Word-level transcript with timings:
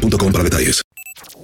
boostmobile.com 0.00 0.32
para 0.32 0.44
detalles. 0.44 0.82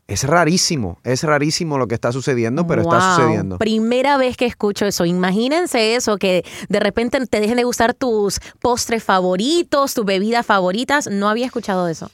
Es 0.08 0.24
rarísimo, 0.24 1.00
es 1.04 1.24
rarísimo 1.24 1.78
lo 1.78 1.88
que 1.88 1.96
está 1.96 2.12
sucediendo, 2.14 2.66
pero 2.66 2.84
está 2.84 3.16
sucediendo. 3.16 3.58
Primera 3.58 4.18
vez 4.18 4.38
que 4.38 4.46
escucho 4.46 4.86
eso. 4.86 5.04
Imagínense 5.04 5.96
eso, 5.96 6.18
que 6.18 6.46
de 6.70 6.80
repente 6.80 7.26
te 7.26 7.40
dejen 7.42 7.58
de 7.58 7.64
gustar 7.64 7.94
tus 7.94 8.40
postres 8.62 9.04
favoritos, 9.04 9.96
tus 9.96 10.06
bebidas 10.06 10.46
favoritas. 10.46 11.10
No 11.12 11.28
había 11.28 11.48
escuchado 11.48 11.90
eso. 11.90 12.10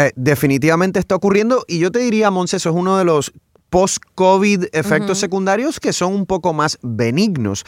Eh, 0.00 0.12
definitivamente 0.16 0.98
está 0.98 1.14
ocurriendo 1.14 1.64
y 1.68 1.78
yo 1.78 1.90
te 1.90 1.98
diría, 1.98 2.30
Monse, 2.30 2.56
eso 2.56 2.70
es 2.70 2.74
uno 2.74 2.96
de 2.96 3.04
los 3.04 3.32
post-COVID 3.68 4.68
efectos 4.72 5.18
secundarios 5.18 5.78
que 5.78 5.92
son 5.92 6.14
un 6.14 6.24
poco 6.24 6.54
más 6.54 6.78
benignos. 6.80 7.66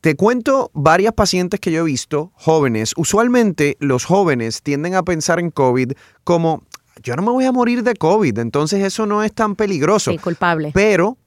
Te 0.00 0.16
cuento 0.16 0.70
varias 0.72 1.12
pacientes 1.12 1.60
que 1.60 1.70
yo 1.70 1.82
he 1.82 1.84
visto, 1.84 2.32
jóvenes. 2.36 2.94
Usualmente 2.96 3.76
los 3.80 4.06
jóvenes 4.06 4.62
tienden 4.62 4.94
a 4.94 5.02
pensar 5.02 5.38
en 5.38 5.50
COVID 5.50 5.92
como, 6.24 6.62
yo 7.02 7.16
no 7.16 7.22
me 7.22 7.30
voy 7.30 7.44
a 7.44 7.52
morir 7.52 7.82
de 7.82 7.94
COVID, 7.94 8.38
entonces 8.38 8.82
eso 8.82 9.04
no 9.04 9.22
es 9.22 9.34
tan 9.34 9.54
peligroso. 9.54 10.10
Sí, 10.10 10.16
culpable. 10.18 10.70
Pero, 10.72 11.18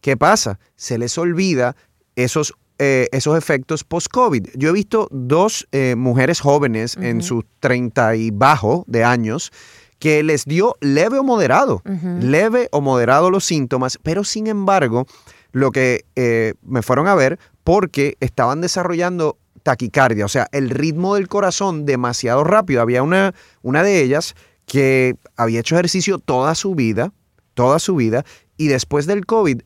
¿qué 0.00 0.16
pasa? 0.16 0.58
Se 0.76 0.96
les 0.96 1.18
olvida 1.18 1.76
esos, 2.14 2.54
eh, 2.78 3.08
esos 3.12 3.36
efectos 3.36 3.84
post-COVID. 3.84 4.48
Yo 4.54 4.70
he 4.70 4.72
visto 4.72 5.08
dos 5.10 5.68
eh, 5.72 5.94
mujeres 5.94 6.40
jóvenes 6.40 6.96
en 6.96 7.20
sus 7.22 7.44
30 7.60 8.16
y 8.16 8.30
bajo 8.30 8.84
de 8.86 9.04
años 9.04 9.52
que 9.98 10.22
les 10.22 10.44
dio 10.44 10.76
leve 10.80 11.18
o 11.18 11.24
moderado, 11.24 11.82
leve 12.20 12.68
o 12.72 12.80
moderado 12.80 13.30
los 13.30 13.44
síntomas, 13.44 13.98
pero 14.02 14.24
sin 14.24 14.46
embargo, 14.46 15.06
lo 15.52 15.72
que 15.72 16.04
eh, 16.16 16.54
me 16.62 16.82
fueron 16.82 17.08
a 17.08 17.14
ver 17.14 17.38
porque 17.64 18.16
estaban 18.20 18.60
desarrollando 18.60 19.38
taquicardia, 19.62 20.24
o 20.24 20.28
sea, 20.28 20.48
el 20.52 20.70
ritmo 20.70 21.14
del 21.16 21.28
corazón 21.28 21.86
demasiado 21.86 22.44
rápido. 22.44 22.82
Había 22.82 23.02
una, 23.02 23.34
una 23.62 23.82
de 23.82 24.02
ellas 24.02 24.34
que 24.66 25.16
había 25.36 25.60
hecho 25.60 25.74
ejercicio 25.74 26.18
toda 26.18 26.54
su 26.54 26.74
vida, 26.74 27.12
toda 27.54 27.78
su 27.78 27.96
vida, 27.96 28.24
y 28.56 28.68
después 28.68 29.06
del 29.06 29.26
COVID, 29.26 29.62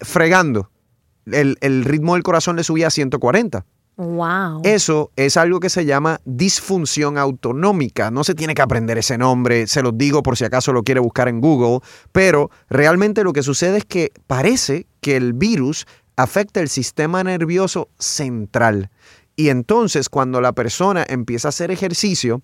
fregando, 0.00 0.70
el, 1.26 1.56
el 1.60 1.84
ritmo 1.84 2.14
del 2.14 2.22
corazón 2.22 2.56
le 2.56 2.64
subía 2.64 2.88
a 2.88 2.90
140. 2.90 3.64
Wow. 3.98 4.60
Eso 4.62 5.10
es 5.16 5.36
algo 5.36 5.58
que 5.58 5.68
se 5.68 5.84
llama 5.84 6.20
disfunción 6.24 7.18
autonómica. 7.18 8.12
No 8.12 8.22
se 8.22 8.36
tiene 8.36 8.54
que 8.54 8.62
aprender 8.62 8.96
ese 8.96 9.18
nombre, 9.18 9.66
se 9.66 9.82
los 9.82 9.98
digo 9.98 10.22
por 10.22 10.36
si 10.36 10.44
acaso 10.44 10.72
lo 10.72 10.84
quiere 10.84 11.00
buscar 11.00 11.26
en 11.26 11.40
Google, 11.40 11.80
pero 12.12 12.48
realmente 12.70 13.24
lo 13.24 13.32
que 13.32 13.42
sucede 13.42 13.78
es 13.78 13.84
que 13.84 14.12
parece 14.28 14.86
que 15.00 15.16
el 15.16 15.32
virus 15.32 15.84
afecta 16.16 16.60
el 16.60 16.68
sistema 16.68 17.24
nervioso 17.24 17.88
central. 17.98 18.90
Y 19.34 19.48
entonces 19.48 20.08
cuando 20.08 20.40
la 20.40 20.52
persona 20.52 21.04
empieza 21.08 21.48
a 21.48 21.50
hacer 21.50 21.72
ejercicio, 21.72 22.40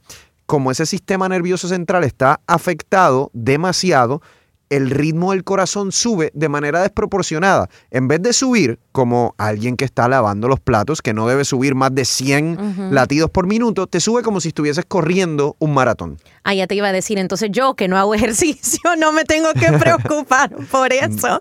como 0.46 0.72
ese 0.72 0.86
sistema 0.86 1.28
nervioso 1.28 1.68
central 1.68 2.02
está 2.02 2.40
afectado 2.48 3.30
demasiado, 3.32 4.22
el 4.70 4.90
ritmo 4.90 5.32
del 5.32 5.44
corazón 5.44 5.92
sube 5.92 6.30
de 6.34 6.48
manera 6.48 6.80
desproporcionada. 6.82 7.68
En 7.90 8.08
vez 8.08 8.22
de 8.22 8.32
subir 8.32 8.78
como 8.92 9.34
alguien 9.38 9.76
que 9.76 9.84
está 9.84 10.08
lavando 10.08 10.48
los 10.48 10.60
platos, 10.60 11.02
que 11.02 11.12
no 11.12 11.26
debe 11.26 11.44
subir 11.44 11.74
más 11.74 11.94
de 11.94 12.04
100 12.04 12.88
latidos 12.90 13.30
por 13.30 13.46
minuto, 13.46 13.86
te 13.86 14.00
sube 14.00 14.22
como 14.22 14.40
si 14.40 14.48
estuvieses 14.48 14.84
corriendo 14.86 15.56
un 15.58 15.74
maratón. 15.74 16.18
Ah, 16.44 16.54
ya 16.54 16.66
te 16.66 16.74
iba 16.74 16.88
a 16.88 16.92
decir, 16.92 17.18
entonces 17.18 17.50
yo 17.52 17.74
que 17.74 17.88
no 17.88 17.96
hago 17.98 18.14
ejercicio 18.14 18.80
no 18.98 19.12
me 19.12 19.24
tengo 19.24 19.52
que 19.54 19.72
preocupar 19.78 20.54
por 20.70 20.92
eso. 20.92 21.40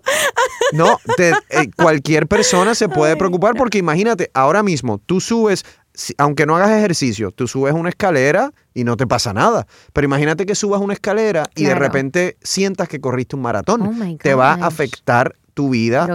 No, 0.72 0.98
te- 1.16 1.30
eh, 1.50 1.70
cualquier 1.76 2.26
persona 2.26 2.74
se 2.74 2.88
puede 2.88 3.16
preocupar 3.16 3.54
porque 3.56 3.78
imagínate, 3.78 4.30
ahora 4.34 4.62
mismo 4.62 4.98
tú 4.98 5.20
subes, 5.20 5.64
si- 5.94 6.14
aunque 6.18 6.44
no 6.44 6.56
hagas 6.56 6.72
ejercicio, 6.72 7.30
tú 7.30 7.46
subes 7.48 7.72
una 7.72 7.88
escalera 7.88 8.52
y 8.74 8.84
no 8.84 8.96
te 8.96 9.06
pasa 9.06 9.32
nada. 9.32 9.66
Pero 9.92 10.04
imagínate 10.04 10.44
que 10.44 10.54
subas 10.54 10.80
una 10.80 10.92
escalera 10.94 11.44
y 11.54 11.64
de 11.64 11.74
repente 11.80 12.36
sientas 12.42 12.88
que 12.88 13.00
corriste 13.00 13.36
un 13.36 13.42
maratón. 13.42 13.82
Oh 13.82 14.16
te 14.20 14.34
va 14.34 14.52
a 14.52 14.66
afectar 14.66 15.36
tu 15.54 15.70
vida 15.70 16.06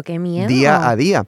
día 0.47 0.89
a 0.89 0.95
día. 0.95 1.25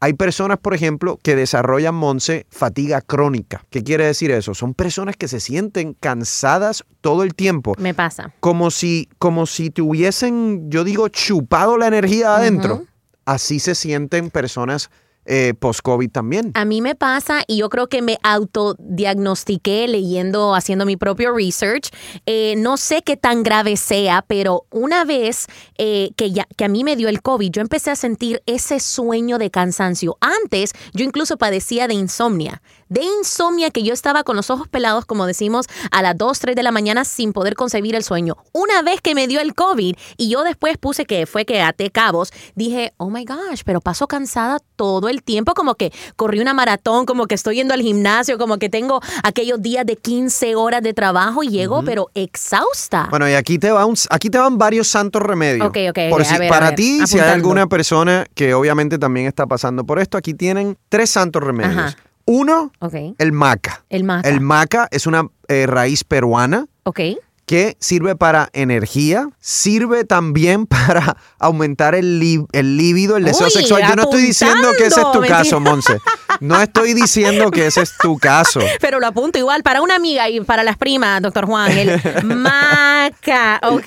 Hay 0.00 0.12
personas, 0.12 0.58
por 0.58 0.74
ejemplo, 0.74 1.18
que 1.22 1.34
desarrollan, 1.34 1.94
Monse, 1.94 2.44
fatiga 2.50 3.00
crónica. 3.00 3.64
¿Qué 3.70 3.82
quiere 3.82 4.04
decir 4.04 4.30
eso? 4.32 4.52
Son 4.52 4.74
personas 4.74 5.16
que 5.16 5.28
se 5.28 5.40
sienten 5.40 5.94
cansadas 5.94 6.84
todo 7.00 7.22
el 7.22 7.34
tiempo 7.34 7.72
Me 7.78 7.94
pasa. 7.94 8.34
como 8.40 8.70
si, 8.70 9.08
como 9.18 9.46
si 9.46 9.70
te 9.70 9.80
hubiesen, 9.80 10.70
yo 10.70 10.84
digo, 10.84 11.08
chupado 11.08 11.78
la 11.78 11.86
energía 11.86 12.36
adentro. 12.36 12.84
Así 13.24 13.58
se 13.60 13.74
sienten 13.74 14.28
personas 14.28 14.90
eh, 15.26 15.54
post-COVID 15.58 16.10
también. 16.10 16.50
A 16.54 16.64
mí 16.64 16.80
me 16.80 16.94
pasa 16.94 17.42
y 17.46 17.58
yo 17.58 17.68
creo 17.68 17.88
que 17.88 18.02
me 18.02 18.18
autodiagnostiqué 18.22 19.88
leyendo, 19.88 20.54
haciendo 20.54 20.86
mi 20.86 20.96
propio 20.96 21.34
research. 21.34 21.90
Eh, 22.26 22.54
no 22.56 22.76
sé 22.76 23.02
qué 23.02 23.16
tan 23.16 23.42
grave 23.42 23.76
sea, 23.76 24.24
pero 24.26 24.66
una 24.70 25.04
vez 25.04 25.46
eh, 25.78 26.10
que, 26.16 26.32
ya, 26.32 26.46
que 26.56 26.64
a 26.64 26.68
mí 26.68 26.84
me 26.84 26.96
dio 26.96 27.08
el 27.08 27.22
COVID, 27.22 27.50
yo 27.50 27.62
empecé 27.62 27.90
a 27.90 27.96
sentir 27.96 28.42
ese 28.46 28.80
sueño 28.80 29.38
de 29.38 29.50
cansancio. 29.50 30.16
Antes 30.20 30.72
yo 30.92 31.04
incluso 31.04 31.36
padecía 31.36 31.88
de 31.88 31.94
insomnia. 31.94 32.62
De 32.94 33.02
insomnia 33.02 33.70
que 33.70 33.82
yo 33.82 33.92
estaba 33.92 34.22
con 34.22 34.36
los 34.36 34.50
ojos 34.50 34.68
pelados, 34.68 35.04
como 35.04 35.26
decimos, 35.26 35.66
a 35.90 36.00
las 36.00 36.16
2, 36.16 36.38
3 36.38 36.54
de 36.56 36.62
la 36.62 36.70
mañana 36.70 37.04
sin 37.04 37.32
poder 37.32 37.54
concebir 37.56 37.96
el 37.96 38.04
sueño. 38.04 38.36
Una 38.52 38.82
vez 38.82 39.00
que 39.00 39.16
me 39.16 39.26
dio 39.26 39.40
el 39.40 39.52
COVID 39.54 39.96
y 40.16 40.28
yo 40.30 40.44
después 40.44 40.78
puse 40.78 41.04
que 41.04 41.26
fue 41.26 41.44
que 41.44 41.60
até 41.60 41.90
cabos, 41.90 42.32
dije, 42.54 42.92
oh 42.96 43.10
my 43.10 43.24
gosh, 43.24 43.62
pero 43.64 43.80
paso 43.80 44.06
cansada 44.06 44.58
todo 44.76 45.08
el 45.08 45.24
tiempo, 45.24 45.54
como 45.54 45.74
que 45.74 45.92
corrí 46.14 46.38
una 46.38 46.54
maratón, 46.54 47.04
como 47.04 47.26
que 47.26 47.34
estoy 47.34 47.56
yendo 47.56 47.74
al 47.74 47.82
gimnasio, 47.82 48.38
como 48.38 48.58
que 48.58 48.68
tengo 48.68 49.00
aquellos 49.24 49.60
días 49.60 49.84
de 49.84 49.96
15 49.96 50.54
horas 50.54 50.80
de 50.82 50.94
trabajo 50.94 51.42
y 51.42 51.48
llego, 51.48 51.82
pero 51.84 52.10
exhausta. 52.14 53.08
Bueno, 53.10 53.28
y 53.28 53.34
aquí 53.34 53.58
te, 53.58 53.72
va 53.72 53.86
un- 53.86 53.96
aquí 54.10 54.30
te 54.30 54.38
van 54.38 54.56
varios 54.56 54.86
santos 54.86 55.20
remedios. 55.20 55.66
Ok, 55.66 55.78
ok, 55.90 55.98
Por 56.10 56.24
si- 56.24 56.38
ver, 56.38 56.48
para 56.48 56.74
ti, 56.74 57.04
si 57.06 57.18
hay 57.18 57.30
alguna 57.30 57.66
persona 57.66 58.24
que 58.34 58.54
obviamente 58.54 58.98
también 58.98 59.26
está 59.26 59.46
pasando 59.46 59.84
por 59.84 59.98
esto, 59.98 60.16
aquí 60.16 60.34
tienen 60.34 60.76
tres 60.88 61.10
santos 61.10 61.42
remedios. 61.42 61.76
Ajá. 61.76 61.96
Uno, 62.26 62.72
ok, 62.80 62.94
el 63.18 63.32
maca. 63.32 63.84
el 63.90 64.04
maca. 64.04 64.28
El 64.28 64.40
maca 64.40 64.88
es 64.90 65.06
una 65.06 65.26
eh, 65.48 65.66
raíz 65.66 66.04
peruana 66.04 66.66
ok, 66.84 67.00
que 67.46 67.76
sirve 67.78 68.16
para 68.16 68.48
energía, 68.54 69.28
sirve 69.40 70.04
también 70.04 70.66
para 70.66 71.18
aumentar 71.38 71.94
el, 71.94 72.18
li- 72.18 72.46
el 72.52 72.78
líbido, 72.78 73.18
el 73.18 73.24
deseo 73.24 73.46
Uy, 73.48 73.52
sexual. 73.52 73.82
Yo 73.86 73.94
no 73.96 74.04
estoy 74.04 74.22
diciendo 74.22 74.70
que 74.78 74.86
ese 74.86 75.00
es 75.02 75.12
tu 75.12 75.20
caso. 75.20 75.60
Monse. 75.60 75.98
No 76.40 76.60
estoy 76.60 76.94
diciendo 76.94 77.50
que 77.50 77.66
ese 77.66 77.82
es 77.82 77.92
tu 77.98 78.18
caso. 78.18 78.60
pero 78.80 78.98
lo 78.98 79.06
apunto 79.06 79.38
igual 79.38 79.62
para 79.62 79.82
una 79.82 79.94
amiga 79.94 80.28
y 80.30 80.40
para 80.40 80.64
las 80.64 80.78
primas, 80.78 81.20
doctor 81.20 81.44
Juan, 81.44 81.70
el 81.70 82.00
maca, 82.24 83.60
ok. 83.62 83.86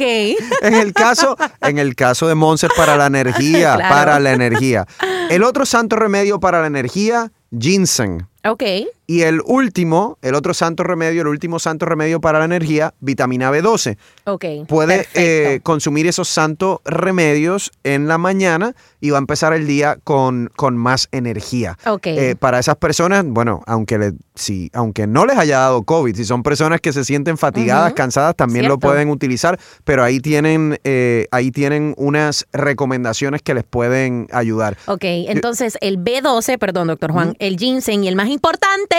En 0.61 0.73
el 0.75 0.93
caso, 0.93 1.35
en 1.61 1.77
el 1.79 1.95
caso 1.95 2.27
de 2.27 2.35
Monse 2.35 2.67
para 2.75 2.95
la 2.97 3.07
energía, 3.07 3.73
Claro. 3.77 3.89
para 3.95 4.19
la 4.19 4.31
energía. 4.33 4.85
El 5.29 5.43
otro 5.43 5.65
santo 5.65 5.95
remedio 5.95 6.39
para 6.39 6.61
la 6.61 6.67
energía, 6.67 7.31
ginseng. 7.51 8.25
Ok, 8.47 8.63
Y 9.09 9.21
el 9.21 9.41
último, 9.45 10.17
el 10.21 10.35
otro 10.35 10.53
santo 10.53 10.83
remedio, 10.83 11.21
el 11.21 11.27
último 11.29 11.59
santo 11.59 11.85
remedio 11.85 12.19
para 12.19 12.39
la 12.39 12.45
energía, 12.45 12.93
vitamina 12.99 13.49
B12. 13.51 13.97
ok. 14.25 14.45
Puede 14.67 15.07
eh, 15.13 15.61
consumir 15.63 16.07
esos 16.07 16.27
santos 16.27 16.79
remedios 16.83 17.71
en 17.83 18.09
la 18.09 18.17
mañana 18.17 18.73
y 18.99 19.11
va 19.11 19.17
a 19.17 19.19
empezar 19.19 19.53
el 19.53 19.65
día 19.65 19.97
con, 20.03 20.51
con 20.57 20.75
más 20.75 21.07
energía. 21.13 21.77
Ok. 21.85 22.07
Eh, 22.07 22.35
para 22.37 22.59
esas 22.59 22.75
personas, 22.75 23.23
bueno, 23.25 23.63
aunque, 23.65 23.97
le, 23.97 24.13
si, 24.35 24.69
aunque 24.73 25.07
no 25.07 25.25
les 25.25 25.37
haya 25.37 25.59
dado 25.59 25.83
COVID, 25.83 26.15
si 26.15 26.25
son 26.25 26.43
personas 26.43 26.81
que 26.81 26.91
se 26.91 27.05
sienten 27.05 27.37
fatigadas, 27.37 27.93
cansadas, 27.93 28.35
también 28.35 28.67
lo 28.67 28.77
pueden 28.77 29.09
utilizar, 29.09 29.57
pero 29.85 30.03
ahí 30.03 30.19
tienen, 30.19 30.79
eh, 30.83 31.27
ahí 31.31 31.51
tienen 31.51 31.93
unas 31.97 32.45
recomendaciones 32.51 33.41
que 33.41 33.53
les 33.53 33.63
pueden 33.63 34.27
ayudar. 34.33 34.77
Ok, 34.87 35.03
entonces 35.03 35.77
el 35.79 35.97
B12, 35.97 36.57
perdón, 36.57 36.87
doctor 36.87 37.13
Juan, 37.13 37.36
el 37.39 37.57
ginseng 37.57 38.03
y 38.03 38.07
el 38.07 38.15
más 38.15 38.29
importante, 38.29 38.95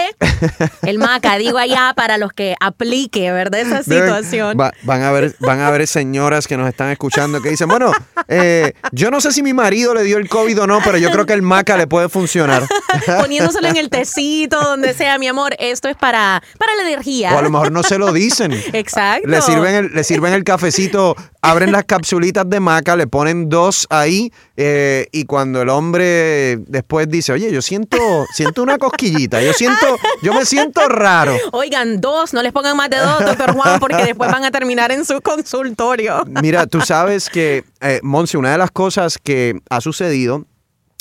el 0.83 0.97
maca, 0.99 1.37
digo 1.37 1.57
allá 1.57 1.93
para 1.95 2.17
los 2.17 2.31
que 2.33 2.55
aplique, 2.59 3.31
¿verdad? 3.31 3.61
Esa 3.61 3.83
situación. 3.83 4.57
va- 4.59 4.71
van, 4.83 5.01
a 5.03 5.11
ver, 5.11 5.35
van 5.39 5.59
a 5.61 5.69
ver 5.71 5.87
señoras 5.87 6.47
que 6.47 6.57
nos 6.57 6.67
están 6.69 6.89
escuchando 6.91 7.41
que 7.41 7.49
dicen, 7.49 7.67
bueno, 7.67 7.91
eh, 8.27 8.73
yo 8.91 9.11
no 9.11 9.21
sé 9.21 9.31
si 9.31 9.43
mi 9.43 9.53
marido 9.53 9.93
le 9.93 10.03
dio 10.03 10.17
el 10.17 10.27
COVID 10.29 10.61
o 10.61 10.67
no, 10.67 10.79
pero 10.83 10.97
yo 10.97 11.09
creo 11.11 11.25
que 11.25 11.33
el 11.33 11.41
maca 11.41 11.77
le 11.77 11.87
puede 11.87 12.09
funcionar. 12.09 12.63
Poniéndoselo 13.21 13.67
en 13.67 13.77
el 13.77 13.89
tecito, 13.89 14.59
donde 14.61 14.93
sea, 14.93 15.17
mi 15.17 15.27
amor, 15.27 15.55
esto 15.59 15.87
es 15.89 15.95
para, 15.97 16.41
para 16.57 16.75
la 16.75 16.83
energía. 16.83 17.33
O 17.35 17.37
a 17.37 17.41
lo 17.41 17.49
mejor 17.49 17.71
no 17.71 17.83
se 17.83 17.97
lo 17.97 18.11
dicen. 18.13 18.51
Exacto. 18.73 19.27
Le 19.27 19.41
sirven, 19.41 19.75
el, 19.75 19.93
le 19.93 20.03
sirven 20.03 20.33
el 20.33 20.43
cafecito, 20.43 21.15
abren 21.41 21.71
las 21.71 21.85
capsulitas 21.85 22.49
de 22.49 22.59
maca, 22.59 22.95
le 22.95 23.07
ponen 23.07 23.49
dos 23.49 23.87
ahí 23.89 24.31
eh, 24.57 25.07
y 25.11 25.25
cuando 25.25 25.61
el 25.61 25.69
hombre 25.69 26.57
después 26.67 27.09
dice, 27.09 27.31
oye, 27.33 27.51
yo 27.51 27.61
siento, 27.61 27.97
siento 28.33 28.63
una 28.63 28.77
cosquillita, 28.77 29.41
yo 29.41 29.53
siento, 29.53 29.85
yo 30.21 30.33
me 30.33 30.45
siento 30.45 30.87
raro. 30.87 31.35
Oigan, 31.51 32.01
dos, 32.01 32.33
no 32.33 32.41
les 32.41 32.51
pongan 32.51 32.77
más 32.77 32.89
de 32.89 32.97
dos, 32.97 33.25
doctor 33.25 33.53
Juan, 33.53 33.79
porque 33.79 34.03
después 34.03 34.31
van 34.31 34.45
a 34.45 34.51
terminar 34.51 34.91
en 34.91 35.05
su 35.05 35.21
consultorio. 35.21 36.23
Mira, 36.41 36.67
tú 36.67 36.81
sabes 36.81 37.29
que, 37.29 37.63
eh, 37.81 37.99
Monse, 38.03 38.37
una 38.37 38.51
de 38.51 38.57
las 38.57 38.71
cosas 38.71 39.17
que 39.17 39.59
ha 39.69 39.81
sucedido 39.81 40.45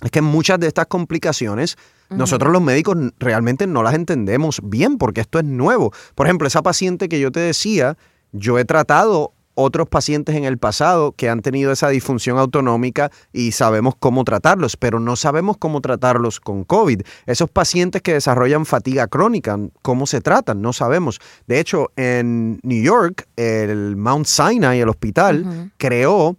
es 0.03 0.11
que 0.11 0.23
muchas 0.23 0.61
de 0.61 0.69
estas 0.69 0.87
complicaciones 0.87 1.77
nosotros 2.11 2.53
los 2.53 2.63
médicos 2.63 2.97
realmente 3.19 3.67
no 3.67 3.83
las 3.83 3.95
entendemos 3.95 4.61
bien 4.63 4.97
porque 4.97 5.21
esto 5.21 5.39
es 5.39 5.45
nuevo. 5.45 5.93
Por 6.15 6.27
ejemplo, 6.27 6.49
esa 6.49 6.63
paciente 6.63 7.09
que 7.09 7.21
yo 7.21 7.31
te 7.31 7.41
decía, 7.41 7.99
yo 8.33 8.59
he 8.59 8.65
tratado 8.65 9.35
otros 9.61 9.89
pacientes 9.89 10.37
en 10.37 10.45
el 10.45 10.57
pasado 10.57 11.11
que 11.11 11.29
han 11.29 11.43
tenido 11.43 11.73
esa 11.73 11.89
disfunción 11.89 12.39
autonómica 12.39 13.11
y 13.33 13.51
sabemos 13.51 13.95
cómo 13.99 14.23
tratarlos, 14.23 14.77
pero 14.77 15.01
no 15.01 15.17
sabemos 15.17 15.57
cómo 15.57 15.81
tratarlos 15.81 16.39
con 16.39 16.63
COVID. 16.63 17.03
Esos 17.27 17.51
pacientes 17.51 18.01
que 18.03 18.13
desarrollan 18.13 18.67
fatiga 18.67 19.09
crónica, 19.09 19.59
¿cómo 19.83 20.07
se 20.07 20.21
tratan? 20.21 20.63
No 20.63 20.73
sabemos. 20.73 21.19
De 21.49 21.59
hecho, 21.59 21.91
en 21.97 22.61
New 22.63 22.81
York, 22.81 23.27
el 23.35 23.97
Mount 23.97 24.27
Sinai, 24.27 24.81
el 24.81 24.89
hospital, 24.89 25.73
creó 25.77 26.37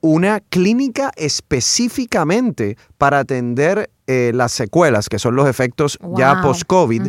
una 0.00 0.40
clínica 0.40 1.12
específicamente 1.16 2.78
para 2.96 3.18
atender 3.18 3.90
eh, 4.06 4.32
las 4.34 4.52
secuelas, 4.52 5.10
que 5.10 5.18
son 5.18 5.36
los 5.36 5.46
efectos 5.46 5.98
ya 6.16 6.40
post-COVID, 6.40 7.02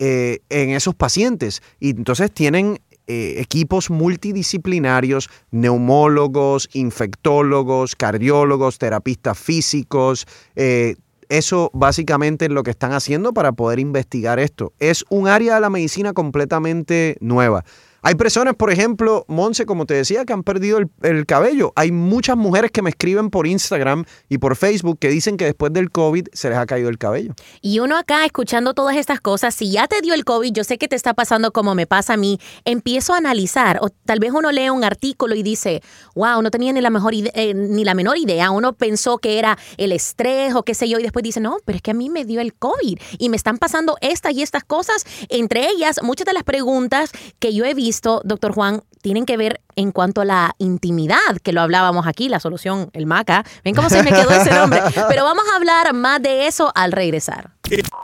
eh, 0.00 0.40
en 0.48 0.70
esos 0.70 0.96
pacientes. 0.96 1.62
Y 1.78 1.90
entonces 1.90 2.32
tienen 2.32 2.80
eh, 3.06 3.34
equipos 3.38 3.90
multidisciplinarios, 3.90 5.28
neumólogos, 5.50 6.68
infectólogos, 6.72 7.96
cardiólogos, 7.96 8.78
terapistas 8.78 9.38
físicos. 9.38 10.26
eh, 10.56 10.96
eso 11.28 11.70
básicamente 11.74 12.44
es 12.44 12.50
lo 12.52 12.62
que 12.62 12.70
están 12.70 12.92
haciendo 12.92 13.32
para 13.32 13.52
poder 13.52 13.80
investigar 13.80 14.38
esto. 14.38 14.72
Es 14.78 15.04
un 15.08 15.26
área 15.26 15.56
de 15.56 15.60
la 15.60 15.70
medicina 15.70 16.12
completamente 16.12 17.16
nueva. 17.20 17.64
Hay 18.02 18.14
personas, 18.14 18.54
por 18.54 18.70
ejemplo, 18.70 19.24
Monse, 19.28 19.66
como 19.66 19.86
te 19.86 19.94
decía, 19.94 20.24
que 20.24 20.32
han 20.32 20.42
perdido 20.42 20.78
el, 20.78 20.88
el 21.02 21.26
cabello. 21.26 21.72
Hay 21.76 21.92
muchas 21.92 22.36
mujeres 22.36 22.70
que 22.70 22.82
me 22.82 22.90
escriben 22.90 23.30
por 23.30 23.46
Instagram 23.46 24.04
y 24.28 24.38
por 24.38 24.56
Facebook 24.56 24.98
que 24.98 25.08
dicen 25.08 25.36
que 25.36 25.44
después 25.44 25.72
del 25.72 25.90
COVID 25.90 26.28
se 26.32 26.48
les 26.50 26.58
ha 26.58 26.66
caído 26.66 26.88
el 26.88 26.98
cabello. 26.98 27.34
Y 27.60 27.80
uno 27.80 27.96
acá 27.96 28.24
escuchando 28.24 28.74
todas 28.74 28.96
estas 28.96 29.20
cosas, 29.20 29.54
si 29.54 29.70
ya 29.70 29.88
te 29.88 30.00
dio 30.00 30.14
el 30.14 30.24
COVID, 30.24 30.52
yo 30.52 30.64
sé 30.64 30.78
que 30.78 30.88
te 30.88 30.96
está 30.96 31.14
pasando 31.14 31.52
como 31.52 31.74
me 31.74 31.86
pasa 31.86 32.14
a 32.14 32.16
mí, 32.16 32.38
empiezo 32.64 33.14
a 33.14 33.18
analizar, 33.18 33.78
o 33.80 33.88
tal 33.90 34.18
vez 34.18 34.32
uno 34.32 34.52
lee 34.52 34.70
un 34.70 34.84
artículo 34.84 35.34
y 35.34 35.42
dice, 35.42 35.82
wow, 36.14 36.42
no 36.42 36.50
tenía 36.50 36.72
ni 36.72 36.80
la, 36.80 36.90
mejor 36.90 37.14
eh, 37.14 37.54
ni 37.54 37.84
la 37.84 37.94
menor 37.94 38.18
idea, 38.18 38.50
uno 38.50 38.74
pensó 38.74 39.18
que 39.18 39.38
era 39.38 39.58
el 39.76 39.92
estrés 39.92 40.54
o 40.54 40.62
qué 40.62 40.74
sé 40.74 40.88
yo, 40.88 40.98
y 40.98 41.02
después 41.02 41.22
dice, 41.22 41.40
no, 41.40 41.58
pero 41.64 41.76
es 41.76 41.82
que 41.82 41.92
a 41.92 41.94
mí 41.94 42.10
me 42.10 42.24
dio 42.24 42.40
el 42.40 42.54
COVID 42.54 42.98
y 43.18 43.28
me 43.28 43.36
están 43.36 43.58
pasando 43.58 43.96
estas 44.00 44.32
y 44.34 44.42
estas 44.42 44.64
cosas, 44.64 45.04
entre 45.28 45.68
ellas, 45.68 46.00
muchas 46.02 46.26
de 46.26 46.32
las 46.32 46.44
preguntas 46.44 47.10
que 47.38 47.54
yo 47.54 47.64
he 47.64 47.74
visto, 47.74 47.85
doctor 48.24 48.52
Juan, 48.52 48.82
tienen 49.02 49.26
que 49.26 49.36
ver 49.36 49.60
en 49.76 49.92
cuanto 49.92 50.20
a 50.20 50.24
la 50.24 50.54
intimidad, 50.58 51.36
que 51.42 51.52
lo 51.52 51.60
hablábamos 51.60 52.06
aquí, 52.06 52.28
la 52.28 52.40
solución, 52.40 52.90
el 52.92 53.06
MACA. 53.06 53.44
Ven 53.64 53.74
cómo 53.74 53.88
se 53.88 54.02
me 54.02 54.10
quedó 54.10 54.30
ese 54.30 54.52
nombre. 54.52 54.80
Pero 55.08 55.24
vamos 55.24 55.44
a 55.52 55.56
hablar 55.56 55.92
más 55.94 56.20
de 56.22 56.46
eso 56.46 56.72
al 56.74 56.92
regresar. 56.92 57.50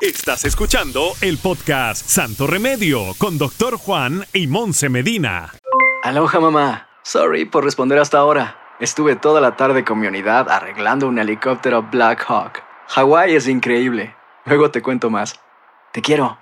Estás 0.01 0.45
escuchando 0.45 1.13
el 1.21 1.39
podcast 1.39 2.07
Santo 2.07 2.47
Remedio 2.47 3.15
con 3.19 3.39
Doctor 3.39 3.77
Juan 3.77 4.25
y 4.33 4.47
Monse 4.47 4.89
Medina. 4.89 5.53
Aloha 6.03 6.41
mamá. 6.41 6.89
Sorry 7.05 7.45
por 7.45 7.65
responder 7.65 7.99
hasta 7.99 8.19
ahora. 8.19 8.59
Estuve 8.79 9.17
toda 9.17 9.41
la 9.41 9.57
tarde 9.57 9.85
con 9.85 9.99
mi 9.99 10.07
unidad 10.07 10.49
arreglando 10.51 11.09
un 11.09 11.19
helicóptero 11.19 11.83
Black 11.91 12.25
Hawk. 12.29 12.63
Hawái 12.89 13.35
es 13.35 13.49
increíble. 13.49 14.15
Luego 14.45 14.71
te 14.71 14.83
cuento 14.83 15.11
más. 15.11 15.39
Te 15.93 16.03
quiero. 16.03 16.42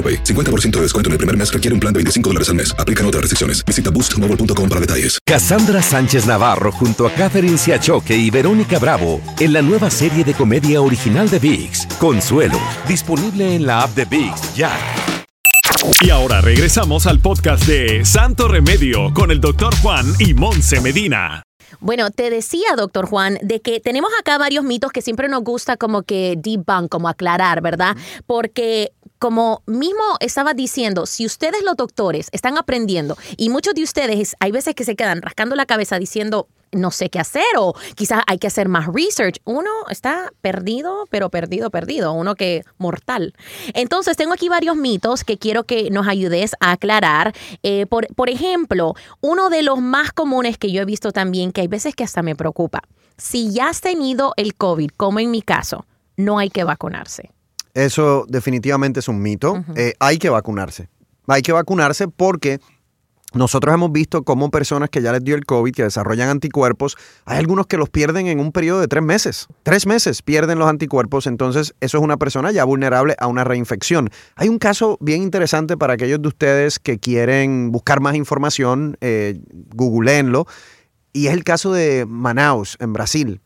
AroPay. 0.01 0.23
50% 0.23 0.77
de 0.77 0.81
descuento 0.81 1.09
en 1.09 1.11
el 1.11 1.17
primer 1.19 1.37
mes 1.37 1.53
requiere 1.53 1.75
un 1.75 1.79
plan 1.79 1.93
de 1.93 1.99
25 1.99 2.29
dólares 2.31 2.49
al 2.49 2.55
mes. 2.55 2.73
Aplican 2.79 3.05
otras 3.05 3.21
restricciones. 3.21 3.63
Visita 3.63 3.91
boostmobile.com 3.91 4.67
para 4.67 4.81
detalles. 4.81 5.19
Cassandra 5.23 5.81
Sánchez 5.81 6.25
Navarro 6.25 6.71
junto 6.71 7.05
a 7.05 7.11
Catherine 7.11 7.57
Siachoque 7.57 8.15
y 8.15 8.31
Verónica 8.31 8.79
Bravo 8.79 9.21
en 9.39 9.53
la 9.53 9.61
nueva 9.61 9.91
serie 9.91 10.23
de 10.23 10.33
comedia 10.33 10.81
original 10.81 11.29
de 11.29 11.39
VIX, 11.39 11.85
Consuelo, 11.99 12.59
disponible 12.87 13.55
en 13.55 13.65
la 13.65 13.83
app 13.83 13.95
de 13.95 14.05
VIX 14.05 14.55
ya. 14.55 14.71
Y 16.01 16.09
ahora 16.09 16.41
regresamos 16.41 17.07
al 17.07 17.19
podcast 17.19 17.65
de 17.65 18.05
Santo 18.05 18.47
Remedio 18.47 19.13
con 19.13 19.31
el 19.31 19.41
doctor 19.41 19.75
Juan 19.81 20.05
y 20.19 20.33
Monse 20.33 20.79
Medina. 20.81 21.43
Bueno, 21.79 22.11
te 22.11 22.29
decía, 22.29 22.75
doctor 22.75 23.07
Juan, 23.07 23.37
de 23.41 23.61
que 23.61 23.79
tenemos 23.79 24.11
acá 24.19 24.37
varios 24.37 24.63
mitos 24.63 24.91
que 24.91 25.01
siempre 25.01 25.29
nos 25.29 25.43
gusta 25.43 25.77
como 25.77 26.03
que 26.03 26.35
debunk, 26.37 26.89
como 26.89 27.07
aclarar, 27.07 27.61
¿verdad? 27.61 27.95
Porque 28.27 28.91
como 29.21 29.61
mismo 29.67 30.01
estaba 30.19 30.55
diciendo, 30.55 31.05
si 31.05 31.27
ustedes 31.27 31.61
los 31.63 31.75
doctores 31.75 32.29
están 32.31 32.57
aprendiendo 32.57 33.15
y 33.37 33.49
muchos 33.49 33.75
de 33.75 33.83
ustedes 33.83 34.35
hay 34.39 34.51
veces 34.51 34.73
que 34.73 34.83
se 34.83 34.95
quedan 34.95 35.21
rascando 35.21 35.55
la 35.55 35.67
cabeza 35.67 35.99
diciendo, 35.99 36.47
no 36.71 36.89
sé 36.89 37.11
qué 37.11 37.19
hacer 37.19 37.43
o 37.55 37.75
quizás 37.93 38.23
hay 38.25 38.39
que 38.39 38.47
hacer 38.47 38.67
más 38.67 38.87
research. 38.87 39.37
Uno 39.43 39.69
está 39.91 40.31
perdido, 40.41 41.05
pero 41.11 41.29
perdido, 41.29 41.69
perdido. 41.69 42.13
Uno 42.13 42.33
que 42.33 42.63
mortal. 42.79 43.35
Entonces, 43.75 44.17
tengo 44.17 44.33
aquí 44.33 44.49
varios 44.49 44.75
mitos 44.75 45.23
que 45.23 45.37
quiero 45.37 45.65
que 45.65 45.91
nos 45.91 46.07
ayudes 46.07 46.55
a 46.59 46.71
aclarar. 46.71 47.35
Eh, 47.61 47.85
por, 47.85 48.07
por 48.15 48.31
ejemplo, 48.31 48.95
uno 49.19 49.51
de 49.51 49.61
los 49.61 49.81
más 49.81 50.13
comunes 50.13 50.57
que 50.57 50.71
yo 50.71 50.81
he 50.81 50.85
visto 50.85 51.11
también, 51.11 51.51
que 51.51 51.61
hay 51.61 51.67
veces 51.67 51.93
que 51.93 52.03
hasta 52.03 52.23
me 52.23 52.35
preocupa. 52.35 52.81
Si 53.17 53.51
ya 53.51 53.69
has 53.69 53.81
tenido 53.81 54.33
el 54.35 54.55
COVID, 54.55 54.89
como 54.97 55.19
en 55.19 55.29
mi 55.29 55.43
caso, 55.43 55.85
no 56.15 56.39
hay 56.39 56.49
que 56.49 56.63
vacunarse. 56.63 57.31
Eso 57.73 58.25
definitivamente 58.27 58.99
es 58.99 59.07
un 59.07 59.21
mito. 59.21 59.63
Eh, 59.75 59.93
hay 59.99 60.17
que 60.17 60.29
vacunarse. 60.29 60.89
Hay 61.27 61.41
que 61.41 61.51
vacunarse 61.51 62.07
porque 62.07 62.59
nosotros 63.33 63.73
hemos 63.73 63.93
visto 63.93 64.23
cómo 64.23 64.51
personas 64.51 64.89
que 64.89 65.01
ya 65.01 65.13
les 65.13 65.23
dio 65.23 65.35
el 65.35 65.45
COVID, 65.45 65.73
que 65.73 65.83
desarrollan 65.83 66.27
anticuerpos, 66.27 66.97
hay 67.23 67.37
algunos 67.37 67.65
que 67.65 67.77
los 67.77 67.89
pierden 67.89 68.27
en 68.27 68.41
un 68.41 68.51
periodo 68.51 68.81
de 68.81 68.89
tres 68.89 69.03
meses. 69.03 69.47
Tres 69.63 69.87
meses 69.87 70.21
pierden 70.21 70.59
los 70.59 70.67
anticuerpos, 70.67 71.27
entonces 71.27 71.73
eso 71.79 71.97
es 71.97 72.03
una 72.03 72.17
persona 72.17 72.51
ya 72.51 72.65
vulnerable 72.65 73.15
a 73.19 73.27
una 73.27 73.45
reinfección. 73.45 74.09
Hay 74.35 74.49
un 74.49 74.59
caso 74.59 74.97
bien 74.99 75.21
interesante 75.23 75.77
para 75.77 75.93
aquellos 75.93 76.21
de 76.21 76.27
ustedes 76.27 76.77
que 76.77 76.99
quieren 76.99 77.71
buscar 77.71 78.01
más 78.01 78.15
información, 78.15 78.97
eh, 78.99 79.39
googleenlo, 79.75 80.45
y 81.13 81.27
es 81.27 81.33
el 81.33 81.45
caso 81.45 81.71
de 81.71 82.05
Manaus, 82.05 82.75
en 82.81 82.91
Brasil. 82.91 83.39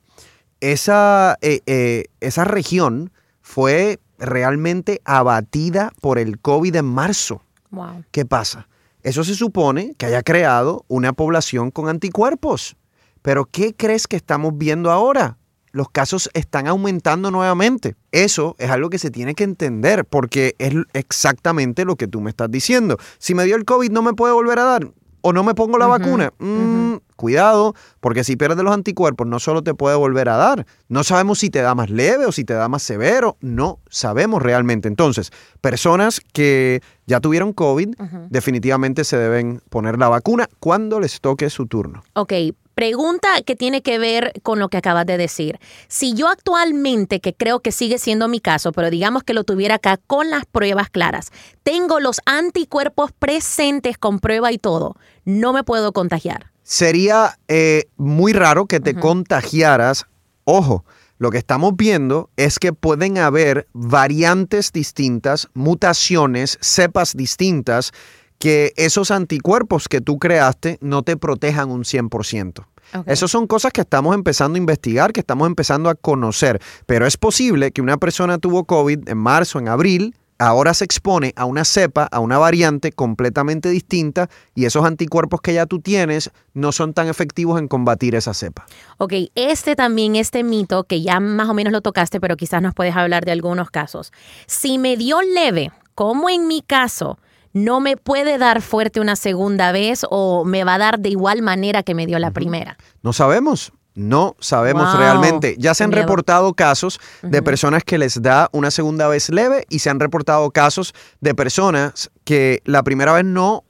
Esa, 0.62 1.38
eh, 1.41 1.62
eh, 1.67 2.05
esa 2.22 2.44
región 2.44 3.12
fue 3.41 4.00
realmente 4.17 5.01
abatida 5.05 5.91
por 6.01 6.19
el 6.19 6.39
COVID 6.39 6.75
en 6.75 6.86
marzo. 6.86 7.41
Wow. 7.72 8.03
¿Qué 8.12 8.25
pasa? 8.25 8.67
Eso 9.03 9.24
se 9.24 9.36
supone 9.36 9.93
que 9.98 10.07
haya 10.07 10.24
creado 10.24 10.84
una 10.88 11.13
población 11.13 11.72
con 11.72 11.89
anticuerpos. 11.89 12.75
Pero 13.22 13.45
¿qué 13.45 13.75
crees 13.75 14.07
que 14.07 14.15
estamos 14.15 14.57
viendo 14.57 14.91
ahora? 14.91 15.38
Los 15.72 15.89
casos 15.89 16.29
están 16.34 16.67
aumentando 16.67 17.31
nuevamente. 17.31 17.95
Eso 18.12 18.55
es 18.60 18.69
algo 18.69 18.89
que 18.89 18.98
se 18.98 19.12
tiene 19.12 19.36
que 19.36 19.43
entender 19.43 20.05
porque 20.05 20.55
es 20.57 20.74
exactamente 20.93 21.86
lo 21.86 21.98
que 21.98 22.07
tú 22.07 22.22
me 22.22 22.29
estás 22.29 22.50
diciendo. 22.50 22.98
Si 23.17 23.36
me 23.36 23.43
dio 23.43 23.55
el 23.55 23.65
COVID 23.65 23.91
no 23.91 24.01
me 24.01 24.13
puede 24.13 24.34
volver 24.34 24.57
a 24.60 24.63
dar 24.63 24.91
o 25.22 25.34
no 25.34 25.43
me 25.43 25.55
pongo 25.55 25.77
la 25.77 25.88
vacuna. 25.88 26.31
Mm, 26.38 26.95
Cuidado, 27.15 27.75
porque 28.00 28.24
si 28.24 28.36
pierdes 28.36 28.63
los 28.63 28.74
anticuerpos 28.74 29.27
no 29.27 29.39
solo 29.39 29.63
te 29.63 29.74
puede 29.74 29.95
volver 29.95 30.29
a 30.29 30.38
dar. 30.38 30.65
No 30.89 31.03
sabemos 31.03 31.39
si 31.39 31.50
te 31.50 31.62
da 31.62 31.75
más 31.75 31.89
leve 31.89 32.25
o 32.25 32.31
si 32.31 32.43
te 32.43 32.53
da 32.53 32.67
más 32.67 32.84
severo. 32.84 33.38
No 33.39 33.79
sabemos 33.89 34.41
realmente. 34.41 34.88
Entonces, 34.88 35.31
personas 35.62 36.19
que 36.34 36.81
ya 37.05 37.19
tuvieron 37.19 37.53
COVID 37.53 37.95
definitivamente 38.29 39.03
se 39.03 39.17
deben 39.17 39.62
poner 39.69 39.98
la 39.98 40.10
vacuna 40.10 40.50
cuando 40.60 41.00
les 41.00 41.22
toque 41.22 41.50
su 41.50 41.67
turno. 41.67 42.03
Ok, 42.13 42.34
pregunta 42.74 43.29
que 43.45 43.55
tiene 43.55 43.81
que 43.81 43.98
ver 43.98 44.34
con 44.43 44.60
lo 44.60 44.69
que 44.69 44.77
acabas 44.77 45.05
de 45.05 45.17
decir. 45.17 45.60
Si 45.88 46.13
yo 46.13 46.27
actualmente, 46.27 47.22
que 47.22 47.34
creo 47.34 47.62
que 47.62 47.72
sigue 47.72 47.98
siendo 47.98 48.27
mi 48.27 48.39
caso, 48.39 48.72
pero 48.72 48.89
digamos 48.89 49.24
que 49.24 49.34
lo 49.34 49.43
tuviera 49.43 49.75
acá 49.75 49.98
con 49.98 50.29
las 50.29 50.45
pruebas 50.45 50.89
claras, 50.89 51.31
tengo 51.63 52.00
los 52.00 52.22
anticuerpos 52.25 53.12
presentes 53.13 53.98
con 53.98 54.19
prueba 54.19 54.51
y 54.51 54.57
todo, 54.57 54.98
no 55.24 55.53
me 55.53 55.63
puedo 55.63 55.93
contagiar. 55.93 56.51
Sería 56.65 57.38
eh, 57.48 57.86
muy 57.95 58.34
raro 58.34 58.65
que 58.65 58.79
te 58.79 58.95
contagiaras. 58.95 60.07
Ojo, 60.45 60.84
lo 61.19 61.29
que 61.29 61.38
estamos 61.38 61.75
viendo 61.75 62.31
es 62.38 62.57
que 62.57 62.74
pueden 62.74 63.19
haber 63.19 63.67
variantes 63.72 64.72
distintas, 64.72 65.48
mutaciones, 65.53 66.57
cepas 66.62 67.15
distintas, 67.15 67.91
que 68.39 68.74
esos 68.77 69.12
anticuerpos 69.12 69.88
que 69.88 70.01
tú 70.01 70.17
creaste 70.17 70.79
no 70.81 71.03
te 71.03 71.17
protejan 71.17 71.69
un 71.69 71.84
100%. 71.84 72.65
Esas 73.05 73.29
son 73.29 73.45
cosas 73.45 73.72
que 73.72 73.81
estamos 73.81 74.15
empezando 74.15 74.55
a 74.55 74.60
investigar, 74.60 75.13
que 75.13 75.19
estamos 75.19 75.45
empezando 75.45 75.89
a 75.89 75.95
conocer, 75.95 76.60
pero 76.88 77.05
es 77.05 77.15
posible 77.15 77.72
que 77.72 77.81
una 77.84 77.98
persona 77.98 78.39
tuvo 78.39 78.63
COVID 78.65 79.07
en 79.07 79.17
marzo, 79.19 79.60
en 79.60 79.67
abril, 79.67 80.15
ahora 80.38 80.74
se 80.74 80.86
expone 80.86 81.34
a 81.36 81.46
una 81.46 81.65
cepa, 81.65 82.08
a 82.12 82.20
una 82.20 82.38
variante 82.38 82.92
completamente 82.92 83.70
distinta 83.70 84.30
y 84.54 84.65
esos 84.65 84.86
anticuerpos 84.86 85.42
que 85.42 85.54
ya 85.54 85.65
tú 85.65 85.80
tienes 85.80 86.32
no 86.54 86.72
son 86.72 86.94
tan 86.94 87.08
efectivos 87.08 87.60
en 87.60 87.68
combatir 87.68 88.15
esa 88.15 88.34
cepa. 88.34 88.65
Ok, 88.98 89.13
este 89.36 89.75
también, 89.75 90.15
este 90.15 90.44
mito 90.44 90.84
que 90.84 91.01
ya 91.01 91.20
más 91.20 91.50
o 91.50 91.54
menos 91.54 91.72
lo 91.72 91.82
tocaste, 91.82 92.20
pero 92.20 92.38
quizás 92.38 92.62
nos 92.62 92.74
puedes 92.74 92.96
hablar 92.96 93.25
de 93.25 93.32
algunos 93.32 93.70
casos. 93.70 94.12
Si 94.48 94.77
me 94.77 94.98
dio 94.98 95.22
leve, 95.22 95.72
como 95.94 96.30
en 96.30 96.48
mi 96.48 96.62
caso, 96.62 97.18
no 97.54 97.80
me 97.80 97.96
puede 97.96 98.38
dar 98.38 98.62
fuerte 98.62 99.00
una 99.00 99.15
segunda 99.15 99.72
vez 99.72 100.06
o 100.10 100.44
me 100.44 100.65
va 100.65 100.75
a 100.75 100.77
dar 100.77 101.00
de 101.00 101.10
igual 101.10 101.42
manera 101.42 101.84
que 101.84 101.96
me 101.96 102.06
dio 102.06 102.20
la 102.20 102.32
primera. 102.32 102.77
No 103.01 103.13
sabemos. 103.13 103.72
No 103.96 104.36
sabemos 104.40 104.92
Wow, 104.92 105.00
realmente. 105.00 105.56
Ya 105.58 105.74
se 105.74 105.86
han 105.86 105.94
reportado 105.94 106.54
casos 106.54 107.00
de 107.24 107.42
personas 107.42 107.84
que 107.84 107.98
les 107.98 108.22
da 108.22 108.50
una 108.52 108.70
segunda 108.70 109.08
vez 109.08 109.30
leve 109.30 109.66
y 109.70 109.80
se 109.80 109.90
han 109.90 110.00
reportado 110.02 110.52
casos 110.52 110.94
de 111.22 111.34
personas 111.34 112.12
que 112.25 112.62
la 112.66 112.84
primera 112.84 113.14
vez 113.14 113.24
no 113.24 113.64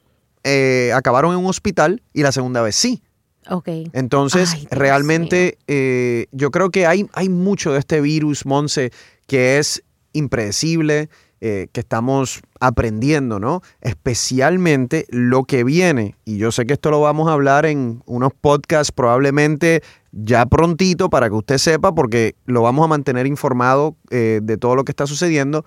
eh, 0.44 0.92
acabaron 0.96 1.34
en 1.34 1.40
un 1.40 1.46
hospital 1.46 2.02
y 2.12 2.24
la 2.24 2.32
segunda 2.32 2.64
vez 2.64 2.76
sí. 2.76 3.04
Ok. 3.50 3.70
Entonces, 3.94 4.54
Ay, 4.54 4.68
realmente 4.72 5.60
eh, 5.68 6.26
yo 6.32 6.50
creo 6.50 6.72
que 6.72 6.88
hay, 6.88 7.08
hay 7.14 7.30
mucho 7.30 7.74
de 7.74 7.80
este 7.80 8.02
virus, 8.02 8.48
Monse, 8.48 8.92
que 9.28 9.60
es 9.60 9.84
impredecible, 10.14 11.10
eh, 11.42 11.68
que 11.74 11.82
estamos 11.82 12.42
aprendiendo, 12.60 13.40
¿no? 13.40 13.62
Especialmente 13.82 15.06
lo 15.10 15.44
que 15.44 15.64
viene. 15.64 16.16
Y 16.26 16.38
yo 16.38 16.52
sé 16.52 16.66
que 16.66 16.74
esto 16.74 16.90
lo 16.90 17.02
vamos 17.02 17.28
a 17.30 17.34
hablar 17.34 17.66
en 17.66 18.02
unos 18.06 18.34
podcasts 18.34 18.92
probablemente 18.92 19.84
ya 20.18 20.46
prontito 20.46 21.10
para 21.10 21.28
que 21.30 21.36
usted 21.36 21.58
sepa, 21.58 21.94
porque 21.94 22.36
lo 22.46 22.62
vamos 22.62 22.86
a 22.86 22.88
mantener 22.88 23.28
informado 23.28 23.96
eh, 24.10 24.40
de 24.42 24.58
todo 24.58 24.76
lo 24.76 24.86
que 24.86 24.92
está 24.94 25.06
sucediendo. 25.06 25.66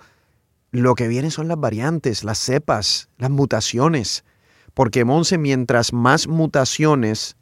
Lo 0.71 0.95
que 0.95 1.07
viene 1.07 1.29
son 1.31 1.47
las 1.47 1.59
variantes, 1.59 2.23
las 2.23 2.39
cepas, 2.39 3.09
las 3.17 3.29
mutaciones. 3.29 4.23
Porque, 4.73 5.05
Monse, 5.05 5.37
mientras 5.37 5.93
más 5.93 6.27
mutaciones 6.27 7.35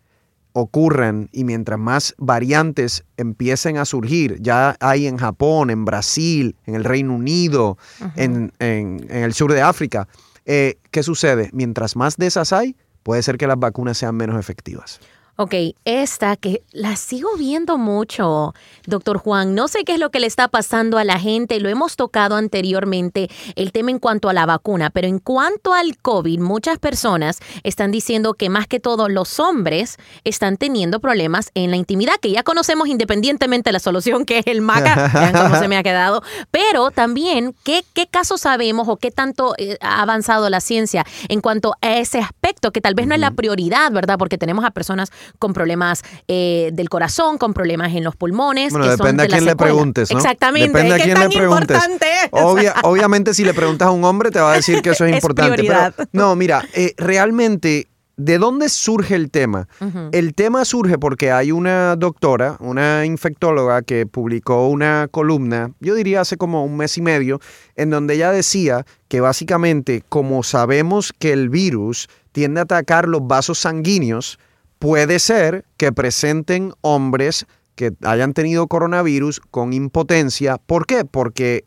ocurran 0.53 1.29
y 1.31 1.43
mientras 1.43 1.77
más 1.79 2.15
variantes 2.17 3.03
empiecen 3.17 3.77
a 3.77 3.85
surgir, 3.85 4.37
ya 4.41 4.75
hay 4.79 5.05
en 5.07 5.17
Japón, 5.17 5.69
en 5.69 5.85
Brasil, 5.85 6.55
en 6.65 6.75
el 6.75 6.83
Reino 6.83 7.13
Unido, 7.15 7.77
en, 8.15 8.51
en- 8.59 9.05
en 9.09 9.23
el 9.23 9.33
sur 9.33 9.53
de 9.53 9.61
África, 9.61 10.07
eh, 10.45 10.77
¿qué 10.91 11.03
sucede? 11.03 11.49
Mientras 11.53 11.95
más 11.95 12.17
de 12.17 12.27
esas 12.27 12.53
hay, 12.53 12.75
puede 13.03 13.21
ser 13.21 13.37
que 13.37 13.45
las 13.47 13.59
vacunas 13.59 13.97
sean 13.97 14.15
menos 14.15 14.39
efectivas. 14.39 14.99
Ok, 15.39 15.53
esta 15.85 16.35
que 16.35 16.63
la 16.71 16.95
sigo 16.95 17.29
viendo 17.37 17.77
mucho, 17.77 18.55
doctor 18.87 19.19
Juan. 19.19 19.53
No 19.53 19.67
sé 19.67 19.83
qué 19.83 19.93
es 19.93 19.99
lo 19.99 20.09
que 20.09 20.19
le 20.19 20.25
está 20.25 20.47
pasando 20.47 20.97
a 20.97 21.03
la 21.03 21.19
gente. 21.19 21.59
Lo 21.59 21.69
hemos 21.69 21.95
tocado 21.95 22.37
anteriormente, 22.37 23.29
el 23.55 23.71
tema 23.71 23.91
en 23.91 23.99
cuanto 23.99 24.29
a 24.29 24.33
la 24.33 24.47
vacuna, 24.47 24.89
pero 24.89 25.07
en 25.07 25.19
cuanto 25.19 25.75
al 25.75 25.95
COVID, 25.99 26.39
muchas 26.39 26.79
personas 26.79 27.37
están 27.61 27.91
diciendo 27.91 28.33
que 28.33 28.49
más 28.49 28.65
que 28.65 28.79
todo 28.79 29.09
los 29.09 29.39
hombres 29.39 29.97
están 30.23 30.57
teniendo 30.57 30.99
problemas 30.99 31.51
en 31.53 31.69
la 31.69 31.77
intimidad, 31.77 32.15
que 32.19 32.31
ya 32.31 32.41
conocemos 32.41 32.87
independientemente 32.87 33.67
de 33.67 33.73
la 33.73 33.79
solución 33.79 34.25
que 34.25 34.39
es 34.39 34.47
el 34.47 34.61
MACA, 34.61 35.11
vean 35.13 35.33
cómo 35.33 35.59
se 35.59 35.67
me 35.67 35.77
ha 35.77 35.83
quedado, 35.83 36.23
pero 36.49 36.89
también 36.89 37.53
qué, 37.63 37.83
qué 37.93 38.07
casos 38.07 38.41
sabemos 38.41 38.87
o 38.87 38.97
qué 38.97 39.11
tanto 39.11 39.53
eh, 39.59 39.77
ha 39.81 40.01
avanzado 40.01 40.49
la 40.49 40.61
ciencia 40.61 41.05
en 41.29 41.41
cuanto 41.41 41.75
a 41.83 41.97
ese 41.97 42.17
aspecto, 42.17 42.71
que 42.71 42.81
tal 42.81 42.95
vez 42.95 43.05
no 43.05 43.13
es 43.13 43.21
la 43.21 43.29
prioridad, 43.29 43.91
¿verdad? 43.91 44.17
Porque 44.17 44.39
tenemos 44.39 44.65
a 44.65 44.71
personas 44.71 45.11
con 45.39 45.53
problemas 45.53 46.03
eh, 46.27 46.69
del 46.73 46.89
corazón, 46.89 47.37
con 47.37 47.53
problemas 47.53 47.93
en 47.93 48.03
los 48.03 48.15
pulmones. 48.15 48.71
Bueno, 48.71 48.85
que 48.85 48.91
depende 48.91 49.23
a 49.23 49.25
de 49.25 49.29
la 49.29 49.37
quién 49.37 49.45
le 49.45 49.55
preguntes, 49.55 50.11
¿no? 50.11 50.17
Exactamente. 50.17 50.67
Depende 50.69 50.93
a 50.93 50.97
¿Qué 50.97 51.03
quién 51.03 51.19
le 51.19 51.29
preguntes. 51.29 51.77
Obvia- 52.31 52.75
obviamente, 52.83 53.33
si 53.33 53.43
le 53.43 53.53
preguntas 53.53 53.87
a 53.87 53.91
un 53.91 54.03
hombre, 54.03 54.31
te 54.31 54.39
va 54.39 54.53
a 54.53 54.55
decir 54.55 54.81
que 54.81 54.91
eso 54.91 55.05
es 55.05 55.11
Es 55.17 55.23
importante. 55.23 55.63
Pero, 55.63 56.07
no, 56.11 56.35
mira, 56.35 56.63
eh, 56.73 56.93
realmente, 56.97 57.87
¿de 58.17 58.37
dónde 58.37 58.69
surge 58.69 59.15
el 59.15 59.29
tema? 59.31 59.67
El 60.11 60.33
tema 60.33 60.65
surge 60.65 60.97
porque 60.97 61.31
hay 61.31 61.51
una 61.51 61.95
doctora, 61.95 62.57
una 62.59 63.05
infectóloga, 63.05 63.81
que 63.81 64.05
publicó 64.05 64.67
una 64.67 65.07
columna, 65.09 65.71
yo 65.79 65.95
diría 65.95 66.21
hace 66.21 66.37
como 66.37 66.63
un 66.65 66.77
mes 66.77 66.97
y 66.97 67.01
medio, 67.01 67.39
en 67.75 67.89
donde 67.89 68.15
ella 68.15 68.31
decía 68.31 68.85
que 69.07 69.21
básicamente, 69.21 70.03
como 70.09 70.43
sabemos 70.43 71.13
que 71.17 71.31
el 71.33 71.49
virus 71.49 72.07
tiende 72.31 72.59
a 72.59 72.63
atacar 72.63 73.07
los 73.07 73.25
vasos 73.27 73.59
sanguíneos, 73.59 74.39
puede 74.79 75.19
ser 75.19 75.65
que 75.77 75.91
presenten 75.91 76.73
hombres 76.81 77.45
que 77.75 77.93
hayan 78.03 78.33
tenido 78.33 78.67
coronavirus 78.67 79.39
con 79.51 79.73
impotencia. 79.73 80.57
¿Por 80.57 80.87
qué? 80.87 81.05
Porque 81.05 81.65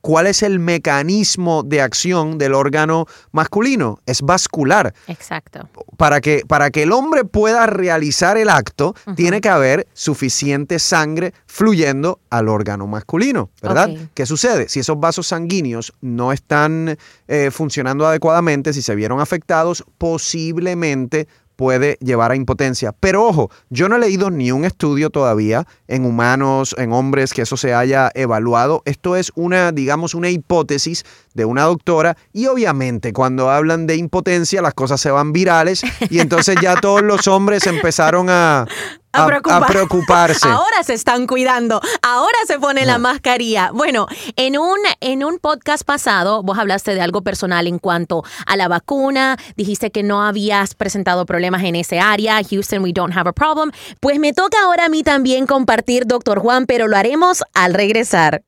¿cuál 0.00 0.26
es 0.26 0.42
el 0.42 0.58
mecanismo 0.58 1.62
de 1.62 1.82
acción 1.82 2.38
del 2.38 2.54
órgano 2.54 3.06
masculino? 3.32 4.00
Es 4.06 4.22
vascular 4.22 4.94
Exacto. 5.06 5.68
para 5.96 6.20
que, 6.20 6.42
para 6.46 6.70
que 6.70 6.84
el 6.84 6.92
hombre 6.92 7.24
pueda 7.24 7.66
realizar 7.66 8.36
el 8.36 8.48
acto, 8.48 8.94
tiene 9.16 9.40
que 9.40 9.48
haber 9.48 9.86
suficiente 9.92 10.78
sangre 10.78 11.34
fluyendo 11.46 12.20
al 12.30 12.48
órgano 12.48 12.86
masculino, 12.86 13.50
¿verdad? 13.62 13.90
¿Qué 14.14 14.26
sucede? 14.26 14.68
Si 14.68 14.80
esos 14.80 14.98
vasos 14.98 15.26
sanguíneos 15.28 15.92
no 16.00 16.32
están 16.32 16.96
eh, 17.28 17.50
funcionando 17.50 18.06
adecuadamente, 18.06 18.72
si 18.72 18.82
se 18.82 18.94
vieron 18.94 19.20
afectados, 19.20 19.84
posiblemente 19.98 21.28
puede 21.60 21.98
llevar 22.00 22.30
a 22.30 22.36
impotencia. 22.36 22.92
Pero 23.00 23.26
ojo, 23.26 23.50
yo 23.68 23.90
no 23.90 23.96
he 23.96 23.98
leído 23.98 24.30
ni 24.30 24.50
un 24.50 24.64
estudio 24.64 25.10
todavía 25.10 25.66
en 25.88 26.06
humanos, 26.06 26.74
en 26.78 26.90
hombres, 26.94 27.34
que 27.34 27.42
eso 27.42 27.58
se 27.58 27.74
haya 27.74 28.10
evaluado. 28.14 28.80
Esto 28.86 29.14
es 29.14 29.30
una, 29.34 29.70
digamos, 29.70 30.14
una 30.14 30.30
hipótesis 30.30 31.04
de 31.34 31.44
una 31.44 31.64
doctora 31.64 32.16
y 32.32 32.46
obviamente 32.46 33.12
cuando 33.12 33.50
hablan 33.50 33.86
de 33.86 33.96
impotencia 33.96 34.62
las 34.62 34.72
cosas 34.72 35.02
se 35.02 35.10
van 35.10 35.32
virales 35.32 35.82
y 36.08 36.20
entonces 36.20 36.56
ya 36.62 36.76
todos 36.76 37.02
los 37.02 37.28
hombres 37.28 37.66
empezaron 37.66 38.30
a, 38.30 38.66
A, 39.12 39.24
a- 39.24 39.26
preocupar- 39.26 39.64
a 39.64 39.66
preocuparse. 39.66 40.48
Ahora 40.48 40.82
se 40.84 40.94
están 40.94 41.26
cuidando. 41.26 41.80
Ahora 42.02 42.38
se 42.46 42.58
pone 42.58 42.86
la 42.86 42.98
mascarilla. 42.98 43.70
Bueno, 43.72 44.06
en 44.36 44.56
un, 44.58 44.78
en 45.00 45.24
un 45.24 45.38
podcast 45.38 45.84
pasado, 45.84 46.42
vos 46.42 46.58
hablaste 46.58 46.94
de 46.94 47.00
algo 47.00 47.22
personal 47.22 47.66
en 47.66 47.78
cuanto 47.78 48.22
a 48.46 48.56
la 48.56 48.68
vacuna. 48.68 49.36
Dijiste 49.56 49.90
que 49.90 50.02
no 50.02 50.22
habías 50.24 50.74
presentado 50.74 51.26
problemas 51.26 51.64
en 51.64 51.74
ese 51.76 51.98
área. 52.00 52.40
Houston, 52.48 52.82
we 52.82 52.92
don't 52.92 53.16
have 53.16 53.28
a 53.28 53.32
problem. 53.32 53.72
Pues 54.00 54.18
me 54.20 54.32
toca 54.32 54.58
ahora 54.64 54.84
a 54.86 54.88
mí 54.88 55.02
también 55.02 55.46
compartir, 55.46 56.06
doctor 56.06 56.38
Juan, 56.38 56.66
pero 56.66 56.86
lo 56.86 56.96
haremos 56.96 57.42
al 57.54 57.74
regresar. 57.74 58.42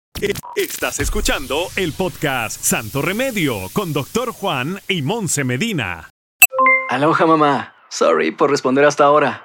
Estás 0.55 1.01
escuchando 1.01 1.67
el 1.75 1.93
podcast 1.95 2.63
Santo 2.63 3.03
Remedio 3.03 3.57
con 3.73 3.93
Doctor 3.93 4.31
Juan 4.33 4.79
y 4.87 5.03
Monse 5.03 5.43
Medina. 5.43 6.11
Aloha 6.91 7.27
mamá. 7.27 7.75
Sorry 7.89 8.31
por 8.31 8.51
responder 8.51 8.85
hasta 8.85 9.05
ahora. 9.05 9.45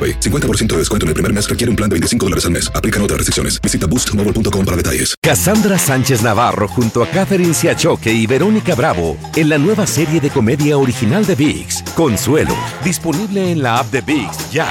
AroPay. 0.01 0.19
50% 0.19 0.67
de 0.67 0.77
descuento 0.77 1.05
en 1.05 1.09
el 1.09 1.13
primer 1.13 1.33
mes 1.33 1.47
requiere 1.47 1.69
un 1.69 1.75
plan 1.75 1.89
de 1.89 1.95
25 1.95 2.25
dólares 2.25 2.45
al 2.45 2.51
mes. 2.51 2.71
Aplican 2.73 3.01
otras 3.01 3.17
restricciones. 3.17 3.61
Visita 3.61 3.87
boostmobile.com 3.87 4.65
para 4.65 4.77
detalles. 4.77 5.15
Cassandra 5.21 5.77
Sánchez 5.77 6.21
Navarro 6.23 6.67
junto 6.67 7.03
a 7.03 7.07
Catherine 7.07 7.53
Siachoque 7.53 8.11
y 8.11 8.25
Verónica 8.25 8.75
Bravo 8.75 9.17
en 9.35 9.49
la 9.49 9.57
nueva 9.57 9.85
serie 9.85 10.19
de 10.19 10.29
comedia 10.29 10.77
original 10.77 11.25
de 11.25 11.35
VIX, 11.35 11.83
Consuelo, 11.95 12.55
disponible 12.83 13.51
en 13.51 13.61
la 13.61 13.77
app 13.77 13.91
de 13.91 14.01
VIX 14.01 14.51
ya. 14.51 14.67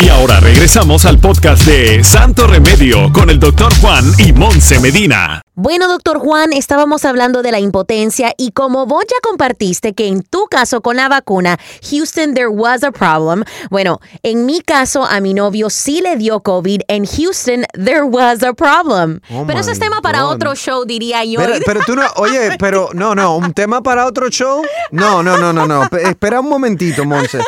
Y 0.00 0.08
ahora 0.08 0.40
regresamos 0.40 1.04
al 1.04 1.18
podcast 1.18 1.64
de 1.66 2.02
Santo 2.02 2.46
Remedio 2.46 3.12
con 3.12 3.30
el 3.30 3.38
Doctor 3.38 3.74
Juan 3.80 4.04
y 4.18 4.32
Monse 4.32 4.80
Medina. 4.80 5.45
Bueno, 5.58 5.88
doctor 5.88 6.18
Juan, 6.18 6.52
estábamos 6.52 7.06
hablando 7.06 7.40
de 7.42 7.50
la 7.50 7.58
impotencia 7.58 8.34
y 8.36 8.50
como 8.52 8.84
vos 8.84 9.04
ya 9.08 9.16
compartiste 9.22 9.94
que 9.94 10.06
en 10.06 10.22
tu 10.22 10.44
caso 10.50 10.82
con 10.82 10.96
la 10.96 11.08
vacuna, 11.08 11.58
Houston, 11.90 12.34
there 12.34 12.48
was 12.48 12.84
a 12.84 12.92
problem. 12.92 13.42
Bueno, 13.70 13.98
en 14.22 14.44
mi 14.44 14.60
caso, 14.60 15.06
a 15.06 15.18
mi 15.20 15.32
novio 15.32 15.70
sí 15.70 16.02
le 16.02 16.16
dio 16.16 16.40
COVID. 16.40 16.82
En 16.88 17.06
Houston, 17.06 17.64
there 17.72 18.02
was 18.02 18.42
a 18.42 18.52
problem. 18.52 19.20
Oh 19.30 19.44
Pero 19.46 19.60
eso 19.60 19.70
es 19.70 19.78
tema 19.78 20.02
para 20.02 20.24
God. 20.24 20.34
otro 20.34 20.54
show, 20.54 20.84
diría 20.84 21.24
yo. 21.24 21.40
Pero, 21.40 21.54
pero 21.64 21.80
tú 21.86 21.96
no, 21.96 22.02
oye, 22.16 22.50
pero 22.58 22.90
no, 22.92 23.14
no, 23.14 23.38
un 23.38 23.54
tema 23.54 23.82
para 23.82 24.04
otro 24.04 24.28
show. 24.28 24.62
No, 24.90 25.22
no, 25.22 25.38
no, 25.38 25.54
no, 25.54 25.66
no. 25.66 25.88
Pe- 25.88 26.02
Espera 26.10 26.40
un 26.40 26.50
momentito, 26.50 27.06
Monse. 27.06 27.40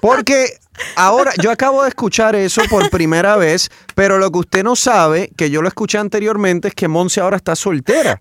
Porque 0.00 0.56
ahora 0.96 1.32
yo 1.42 1.50
acabo 1.50 1.82
de 1.82 1.88
escuchar 1.88 2.36
eso 2.36 2.62
por 2.70 2.90
primera 2.90 3.36
vez, 3.36 3.70
pero 3.94 4.18
lo 4.18 4.30
que 4.30 4.38
usted 4.38 4.64
no 4.64 4.76
sabe, 4.76 5.30
que 5.36 5.50
yo 5.50 5.62
lo 5.62 5.68
escuché 5.68 5.98
anteriormente, 5.98 6.68
es 6.68 6.74
que 6.74 6.88
Monse 6.88 7.20
ahora 7.20 7.36
está 7.36 7.56
soltera. 7.56 8.18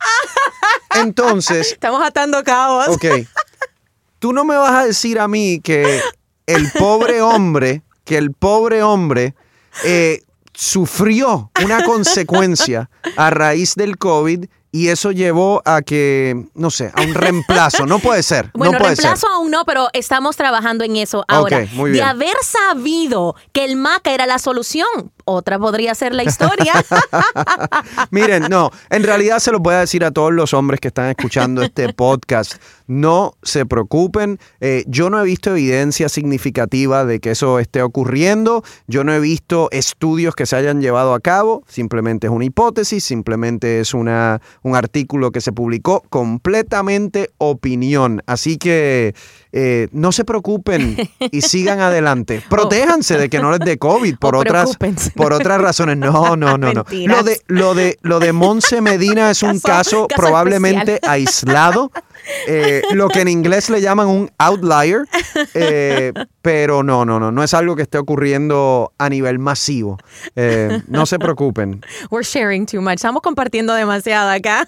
Entonces, 0.95 1.71
Estamos 1.71 2.01
atando 2.05 2.43
cabos. 2.43 2.87
ok, 2.89 3.05
tú 4.19 4.33
no 4.33 4.43
me 4.43 4.55
vas 4.55 4.71
a 4.71 4.85
decir 4.85 5.19
a 5.19 5.27
mí 5.27 5.61
que 5.63 6.01
el 6.45 6.71
pobre 6.71 7.21
hombre, 7.21 7.83
que 8.05 8.17
el 8.17 8.33
pobre 8.33 8.81
hombre 8.83 9.35
eh, 9.83 10.23
sufrió 10.53 11.51
una 11.63 11.83
consecuencia 11.85 12.89
a 13.15 13.29
raíz 13.29 13.75
del 13.75 13.97
COVID 13.97 14.45
y 14.71 14.89
eso 14.89 15.11
llevó 15.11 15.61
a 15.65 15.81
que, 15.81 16.45
no 16.53 16.69
sé, 16.69 16.91
a 16.93 17.01
un 17.01 17.13
reemplazo. 17.13 17.85
No 17.85 17.99
puede 17.99 18.21
ser. 18.23 18.51
Bueno, 18.53 18.73
no 18.73 18.79
puede 18.79 18.95
reemplazo 18.95 19.27
ser. 19.27 19.35
aún 19.35 19.51
no, 19.51 19.65
pero 19.65 19.89
estamos 19.93 20.35
trabajando 20.35 20.83
en 20.83 20.95
eso 20.95 21.25
ahora. 21.27 21.65
muy 21.73 21.89
de 21.89 21.93
bien. 21.95 22.05
haber 22.05 22.35
sabido 22.43 23.35
que 23.51 23.65
el 23.65 23.75
maca 23.75 24.11
era 24.13 24.27
la 24.27 24.37
solución, 24.37 25.11
otra 25.29 25.59
podría 25.59 25.95
ser 25.95 26.13
la 26.13 26.23
historia. 26.23 26.73
Miren, 28.11 28.47
no, 28.49 28.71
en 28.89 29.03
realidad 29.03 29.39
se 29.39 29.51
lo 29.51 29.59
voy 29.59 29.75
a 29.75 29.79
decir 29.79 30.03
a 30.03 30.11
todos 30.11 30.33
los 30.33 30.53
hombres 30.53 30.79
que 30.79 30.87
están 30.87 31.09
escuchando 31.09 31.61
este 31.61 31.93
podcast. 31.93 32.55
No 32.87 33.33
se 33.43 33.65
preocupen, 33.65 34.39
eh, 34.61 34.83
yo 34.87 35.09
no 35.09 35.21
he 35.21 35.23
visto 35.23 35.51
evidencia 35.51 36.09
significativa 36.09 37.05
de 37.05 37.19
que 37.19 37.31
eso 37.31 37.59
esté 37.59 37.83
ocurriendo, 37.83 38.63
yo 38.87 39.03
no 39.03 39.13
he 39.13 39.19
visto 39.19 39.69
estudios 39.71 40.33
que 40.33 40.47
se 40.47 40.55
hayan 40.55 40.81
llevado 40.81 41.13
a 41.13 41.19
cabo, 41.19 41.63
simplemente 41.67 42.27
es 42.27 42.33
una 42.33 42.45
hipótesis, 42.45 43.03
simplemente 43.03 43.79
es 43.79 43.93
una, 43.93 44.41
un 44.63 44.75
artículo 44.75 45.31
que 45.31 45.41
se 45.41 45.51
publicó, 45.51 46.03
completamente 46.09 47.29
opinión. 47.37 48.23
Así 48.25 48.57
que 48.57 49.13
eh, 49.51 49.87
no 49.91 50.11
se 50.11 50.23
preocupen 50.25 50.97
y 51.31 51.41
sigan 51.41 51.79
adelante. 51.79 52.43
Protéjanse 52.49 53.17
de 53.17 53.29
que 53.29 53.39
no 53.39 53.51
les 53.51 53.59
dé 53.59 53.77
COVID 53.77 54.17
por 54.17 54.35
O 54.35 54.39
otras 54.39 54.77
por 55.15 55.33
otras 55.33 55.59
razones. 55.61 55.97
No, 55.97 56.35
no, 56.35 56.57
no, 56.57 56.73
no. 56.73 56.83
Mentiras. 56.83 57.17
Lo 57.17 57.23
de 57.23 57.41
lo 57.47 57.73
de 57.73 57.97
lo 58.01 58.19
de 58.19 58.31
Monse 58.33 58.81
Medina 58.81 59.31
es 59.31 59.41
un 59.43 59.59
Caso- 59.59 59.67
caso, 59.67 60.07
caso 60.07 60.21
probablemente 60.21 60.93
especial. 60.95 61.11
aislado. 61.11 61.91
eh, 62.47 62.81
lo 62.93 63.07
que 63.09 63.21
en 63.21 63.27
inglés 63.27 63.69
le 63.69 63.81
llaman 63.81 64.07
un 64.07 64.29
outlier, 64.37 65.05
eh, 65.53 66.13
pero 66.41 66.83
no, 66.83 67.05
no, 67.05 67.19
no, 67.19 67.31
no 67.31 67.43
es 67.43 67.53
algo 67.53 67.75
que 67.75 67.83
esté 67.83 67.97
ocurriendo 67.97 68.91
a 68.97 69.09
nivel 69.09 69.39
masivo. 69.39 69.97
Eh, 70.35 70.81
no 70.87 71.05
se 71.05 71.17
preocupen. 71.17 71.81
We're 72.11 72.23
sharing 72.27 72.65
too 72.65 72.81
much. 72.81 72.95
Estamos 72.95 73.21
compartiendo 73.21 73.73
demasiado 73.73 74.29
acá. 74.29 74.67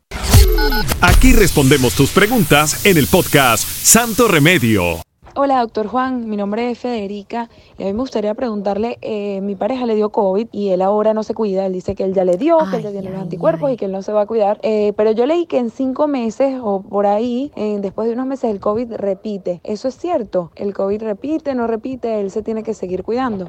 Aquí 1.00 1.32
respondemos 1.32 1.94
tus 1.94 2.10
preguntas 2.10 2.84
en 2.84 2.96
el 2.96 3.06
podcast 3.06 3.66
Santo 3.66 4.28
Remedio. 4.28 5.05
Hola, 5.38 5.60
doctor 5.60 5.86
Juan. 5.86 6.30
Mi 6.30 6.36
nombre 6.38 6.70
es 6.70 6.78
Federica 6.78 7.50
y 7.76 7.82
a 7.82 7.86
mí 7.86 7.92
me 7.92 7.98
gustaría 7.98 8.32
preguntarle, 8.32 8.96
eh, 9.02 9.42
mi 9.42 9.54
pareja 9.54 9.84
le 9.84 9.94
dio 9.94 10.08
COVID 10.08 10.48
y 10.50 10.70
él 10.70 10.80
ahora 10.80 11.12
no 11.12 11.22
se 11.24 11.34
cuida. 11.34 11.66
Él 11.66 11.74
dice 11.74 11.94
que 11.94 12.04
él 12.04 12.14
ya 12.14 12.24
le 12.24 12.38
dio, 12.38 12.56
que 12.70 12.76
él 12.78 12.82
ya 12.82 12.90
tiene 12.90 13.10
los 13.10 13.20
anticuerpos 13.20 13.70
y 13.70 13.76
que 13.76 13.84
él 13.84 13.92
no 13.92 14.00
se 14.00 14.12
va 14.12 14.22
a 14.22 14.26
cuidar. 14.26 14.58
Eh, 14.62 14.94
pero 14.96 15.10
yo 15.12 15.26
leí 15.26 15.44
que 15.44 15.58
en 15.58 15.68
cinco 15.70 16.08
meses 16.08 16.58
o 16.62 16.80
por 16.80 17.06
ahí, 17.06 17.52
eh, 17.54 17.76
después 17.82 18.08
de 18.08 18.14
unos 18.14 18.26
meses, 18.26 18.50
el 18.50 18.60
COVID 18.60 18.94
repite. 18.94 19.60
¿Eso 19.62 19.88
es 19.88 19.96
cierto? 19.98 20.52
¿El 20.56 20.72
COVID 20.72 21.02
repite, 21.02 21.54
no 21.54 21.66
repite? 21.66 22.18
Él 22.20 22.30
se 22.30 22.42
tiene 22.42 22.62
que 22.62 22.72
seguir 22.72 23.02
cuidando. 23.02 23.46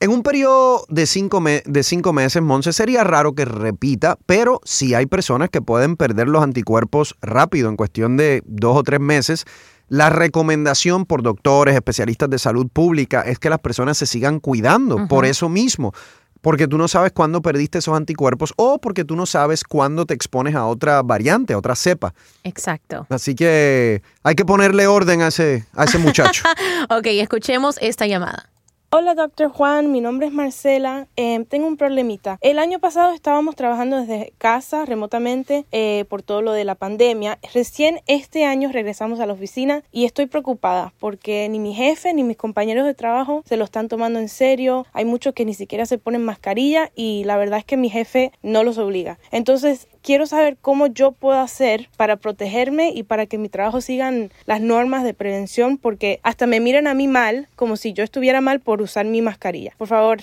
En 0.00 0.10
un 0.10 0.22
periodo 0.22 0.84
de 0.88 1.06
cinco, 1.06 1.40
me- 1.40 1.62
de 1.66 1.82
cinco 1.82 2.12
meses, 2.12 2.42
Monse, 2.42 2.72
sería 2.74 3.04
raro 3.04 3.34
que 3.34 3.44
repita, 3.46 4.18
pero 4.26 4.60
sí 4.64 4.94
hay 4.94 5.06
personas 5.06 5.48
que 5.50 5.60
pueden 5.62 5.96
perder 5.96 6.28
los 6.28 6.42
anticuerpos 6.42 7.16
rápido, 7.22 7.68
en 7.70 7.76
cuestión 7.76 8.16
de 8.18 8.42
dos 8.46 8.76
o 8.78 8.82
tres 8.82 9.00
meses. 9.00 9.44
La 9.90 10.08
recomendación 10.08 11.04
por 11.04 11.20
doctores, 11.22 11.74
especialistas 11.74 12.30
de 12.30 12.38
salud 12.38 12.68
pública, 12.72 13.22
es 13.22 13.40
que 13.40 13.50
las 13.50 13.58
personas 13.58 13.98
se 13.98 14.06
sigan 14.06 14.38
cuidando 14.38 15.08
por 15.08 15.26
eso 15.26 15.48
mismo. 15.48 15.92
Porque 16.40 16.68
tú 16.68 16.78
no 16.78 16.86
sabes 16.86 17.10
cuándo 17.10 17.42
perdiste 17.42 17.78
esos 17.78 17.96
anticuerpos 17.96 18.54
o 18.56 18.78
porque 18.78 19.04
tú 19.04 19.16
no 19.16 19.26
sabes 19.26 19.64
cuándo 19.64 20.06
te 20.06 20.14
expones 20.14 20.54
a 20.54 20.64
otra 20.66 21.02
variante, 21.02 21.54
a 21.54 21.58
otra 21.58 21.74
cepa. 21.74 22.14
Exacto. 22.44 23.04
Así 23.10 23.34
que 23.34 24.00
hay 24.22 24.36
que 24.36 24.44
ponerle 24.44 24.86
orden 24.86 25.22
a 25.22 25.26
ese, 25.26 25.66
a 25.74 25.84
ese 25.84 25.98
muchacho. 25.98 26.44
Ok, 26.88 27.06
escuchemos 27.06 27.76
esta 27.80 28.06
llamada. 28.06 28.48
Hola, 28.92 29.14
doctor 29.14 29.50
Juan. 29.50 29.92
Mi 29.92 30.00
nombre 30.00 30.26
es 30.26 30.32
Marcela. 30.32 31.06
Eh, 31.14 31.44
tengo 31.48 31.68
un 31.68 31.76
problemita. 31.76 32.38
El 32.40 32.58
año 32.58 32.80
pasado 32.80 33.12
estábamos 33.12 33.54
trabajando 33.54 33.98
desde 33.98 34.32
casa 34.38 34.84
remotamente 34.84 35.64
eh, 35.70 36.06
por 36.08 36.22
todo 36.22 36.42
lo 36.42 36.50
de 36.50 36.64
la 36.64 36.74
pandemia. 36.74 37.38
Recién 37.54 38.00
este 38.08 38.44
año 38.44 38.72
regresamos 38.72 39.20
a 39.20 39.26
la 39.26 39.34
oficina 39.34 39.84
y 39.92 40.06
estoy 40.06 40.26
preocupada 40.26 40.92
porque 40.98 41.48
ni 41.48 41.60
mi 41.60 41.72
jefe 41.72 42.12
ni 42.12 42.24
mis 42.24 42.36
compañeros 42.36 42.84
de 42.84 42.94
trabajo 42.94 43.44
se 43.46 43.56
lo 43.56 43.62
están 43.62 43.86
tomando 43.86 44.18
en 44.18 44.28
serio. 44.28 44.84
Hay 44.92 45.04
muchos 45.04 45.34
que 45.34 45.44
ni 45.44 45.54
siquiera 45.54 45.86
se 45.86 45.98
ponen 45.98 46.24
mascarilla 46.24 46.90
y 46.96 47.22
la 47.22 47.36
verdad 47.36 47.60
es 47.60 47.64
que 47.64 47.76
mi 47.76 47.90
jefe 47.90 48.32
no 48.42 48.64
los 48.64 48.76
obliga. 48.76 49.20
Entonces, 49.30 49.86
quiero 50.02 50.26
saber 50.26 50.56
cómo 50.60 50.86
yo 50.86 51.12
puedo 51.12 51.38
hacer 51.38 51.88
para 51.96 52.16
protegerme 52.16 52.90
y 52.94 53.02
para 53.02 53.26
que 53.26 53.38
mi 53.38 53.48
trabajo 53.48 53.80
sigan 53.80 54.30
las 54.46 54.60
normas 54.60 55.04
de 55.04 55.14
prevención 55.14 55.78
porque 55.78 56.20
hasta 56.22 56.46
me 56.46 56.60
miran 56.60 56.86
a 56.86 56.94
mí 56.94 57.08
mal 57.08 57.48
como 57.56 57.76
si 57.76 57.92
yo 57.92 58.04
estuviera 58.04 58.40
mal 58.40 58.60
por 58.60 58.82
usar 58.82 59.06
mi 59.06 59.22
mascarilla. 59.22 59.72
Por 59.78 59.88
favor. 59.88 60.18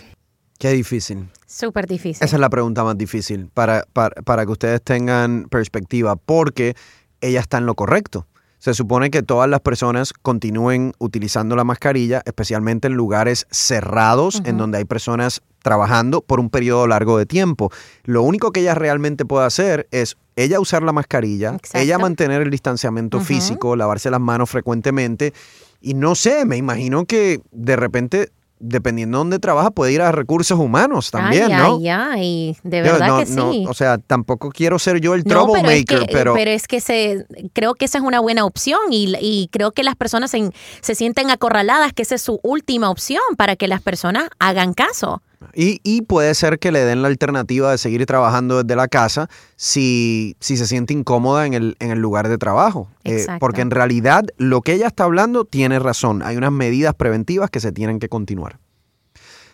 Qué 0.60 0.72
difícil. 0.72 1.30
Súper 1.46 1.88
difícil. 1.88 2.26
Esa 2.26 2.36
es 2.36 2.40
la 2.40 2.50
pregunta 2.50 2.84
más 2.84 2.98
difícil 2.98 3.50
para, 3.54 3.86
para, 3.94 4.22
para 4.24 4.46
que 4.46 4.52
ustedes 4.52 4.82
tengan 4.82 5.48
perspectiva, 5.50 6.16
porque 6.16 6.76
ella 7.22 7.40
está 7.40 7.60
en 7.60 7.66
lo 7.66 7.76
correcto. 7.76 8.26
Se 8.60 8.74
supone 8.74 9.12
que 9.12 9.22
todas 9.22 9.48
las 9.48 9.62
personas 9.62 10.14
continúen 10.14 10.94
utilizando 10.98 11.56
la 11.56 11.64
mascarilla, 11.64 12.24
especialmente 12.26 12.88
en 12.88 12.94
lugares 12.94 13.46
cerrados, 13.52 14.42
en 14.46 14.58
donde 14.58 14.80
hay 14.80 14.86
personas 14.86 15.44
trabajando 15.68 16.22
por 16.22 16.40
un 16.40 16.50
periodo 16.50 16.88
largo 16.88 17.18
de 17.18 17.26
tiempo. 17.26 17.70
Lo 18.06 18.22
único 18.24 18.52
que 18.54 18.62
ella 18.62 18.74
realmente 18.74 19.26
puede 19.26 19.46
hacer 19.46 19.88
es 19.92 20.16
ella 20.38 20.62
usar 20.62 20.82
la 20.82 20.94
mascarilla, 20.94 21.50
Exacto. 21.56 21.80
ella 21.80 21.98
mantener 21.98 22.42
el 22.42 22.50
distanciamiento 22.50 23.20
físico, 23.20 23.76
lavarse 23.76 24.10
las 24.10 24.22
manos 24.22 24.50
frecuentemente. 24.50 25.34
Y 25.82 25.94
no 25.94 26.16
sé, 26.16 26.46
me 26.46 26.56
imagino 26.56 27.04
que 27.06 27.42
de 27.52 27.76
repente, 27.76 28.32
dependiendo 28.60 29.18
de 29.18 29.20
dónde 29.20 29.40
trabaja, 29.40 29.72
puede 29.72 29.92
ir 29.92 30.02
a 30.02 30.12
recursos 30.12 30.58
humanos 30.58 31.12
también, 31.12 31.52
ay, 31.52 31.58
¿no? 31.62 31.76
ay, 31.78 31.88
ay, 31.90 32.58
de 32.64 32.82
verdad 32.82 33.08
no- 33.08 33.20
que 33.20 33.26
no, 33.32 33.52
sí. 33.52 33.66
o 33.68 33.74
sea, 33.74 33.98
tampoco 33.98 34.50
quiero 34.52 34.80
ser 34.80 35.00
yo 35.02 35.14
el 35.16 35.24
No, 35.26 35.26
pero 35.26 35.40
es, 35.42 35.46
troublemaker, 35.86 36.00
que, 36.08 36.14
pero, 36.14 36.34
pero 36.34 36.52
es 36.52 36.68
que 36.68 36.80
se, 36.82 37.26
creo 37.54 37.74
que 37.76 37.86
esa 37.86 37.98
es 37.98 38.04
una 38.04 38.20
buena 38.20 38.46
opción 38.46 38.80
y, 38.92 39.14
y 39.20 39.50
creo 39.52 39.72
que 39.74 39.84
las 39.84 39.96
personas 39.96 40.32
se, 40.32 40.50
se 40.82 40.96
sienten 40.96 41.30
acorraladas 41.30 41.94
que 41.94 42.02
esa 42.04 42.16
es 42.16 42.22
su 42.22 42.40
última 42.44 42.90
opción 42.90 43.22
para 43.38 43.56
que 43.56 43.68
las 43.68 43.82
personas 43.82 44.30
hagan 44.40 44.74
caso. 44.74 45.22
Y, 45.60 45.82
y 45.84 46.04
puede 46.04 46.36
ser 46.36 46.60
que 46.60 46.72
le 46.72 46.86
den 46.86 47.02
la 47.02 47.08
alternativa 47.08 47.72
de 47.72 47.80
seguir 47.80 48.06
trabajando 48.06 48.62
desde 48.62 48.76
la 48.76 48.88
casa 48.88 49.28
si, 49.56 50.36
si 50.40 50.56
se 50.56 50.68
siente 50.68 50.94
incómoda 50.94 51.48
en 51.48 51.56
el, 51.56 51.76
en 51.80 51.90
el 51.90 51.98
lugar 51.98 52.30
de 52.30 52.38
trabajo. 52.38 52.90
Eh, 53.04 53.26
porque 53.40 53.62
en 53.62 53.72
realidad 53.72 54.24
lo 54.38 54.62
que 54.62 54.74
ella 54.74 54.86
está 54.86 55.06
hablando 55.06 55.46
tiene 55.46 55.80
razón. 55.80 56.22
Hay 56.22 56.38
unas 56.38 56.52
medidas 56.52 56.94
preventivas 56.94 57.50
que 57.50 57.60
se 57.60 57.72
tienen 57.72 57.98
que 57.98 58.08
continuar. 58.08 58.60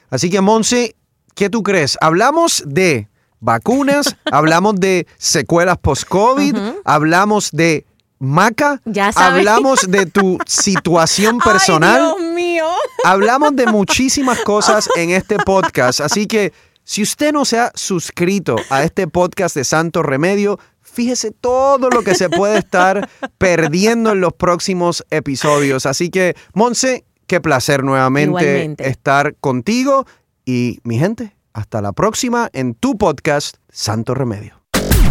Así 0.10 0.30
que, 0.30 0.42
Monse, 0.42 0.98
¿qué 1.36 1.50
tú 1.50 1.64
crees? 1.64 1.98
Hablamos 2.02 2.64
de 2.66 3.08
vacunas, 3.40 4.18
hablamos 4.26 4.76
de 4.76 5.08
secuelas 5.18 5.78
post-COVID, 5.78 6.58
hablamos 6.84 7.50
de 7.52 7.86
maca, 8.20 8.82
Ya 8.86 9.12
hablamos 9.16 9.90
de 9.90 10.06
tu 10.08 10.38
situación 10.46 11.40
Ay, 11.44 11.52
personal. 11.52 12.16
Dios 12.18 12.34
mío. 12.34 12.66
Hablamos 13.04 13.56
de 13.56 13.68
muchísimas 13.68 14.40
cosas 14.46 14.90
en 14.96 15.12
este 15.12 15.38
podcast, 15.38 16.02
así 16.02 16.26
que 16.28 16.54
si 16.84 17.02
usted 17.02 17.32
no 17.32 17.46
se 17.46 17.60
ha 17.60 17.72
suscrito 17.76 18.56
a 18.70 18.84
este 18.84 19.08
podcast 19.08 19.56
de 19.56 19.64
Santo 19.64 20.04
Remedio, 20.04 20.60
fíjese 20.82 21.32
todo 21.32 21.90
lo 21.90 22.04
que 22.04 22.14
se 22.16 22.30
puede 22.30 22.58
estar 22.58 23.10
perdiendo 23.38 24.12
en 24.12 24.22
los 24.22 24.34
próximos 24.34 25.06
episodios. 25.10 25.86
Así 25.86 26.10
que, 26.10 26.36
Monse, 26.54 27.06
qué 27.28 27.40
placer 27.42 27.84
nuevamente 27.84 28.44
Igualmente. 28.44 28.90
estar 28.90 29.36
contigo 29.36 30.06
y 30.46 30.80
mi 30.84 31.00
gente, 31.00 31.36
hasta 31.54 31.82
la 31.82 31.94
próxima 31.94 32.50
en 32.54 32.74
tu 32.76 32.98
podcast 32.98 33.58
Santo 33.70 34.14
Remedio. 34.14 34.63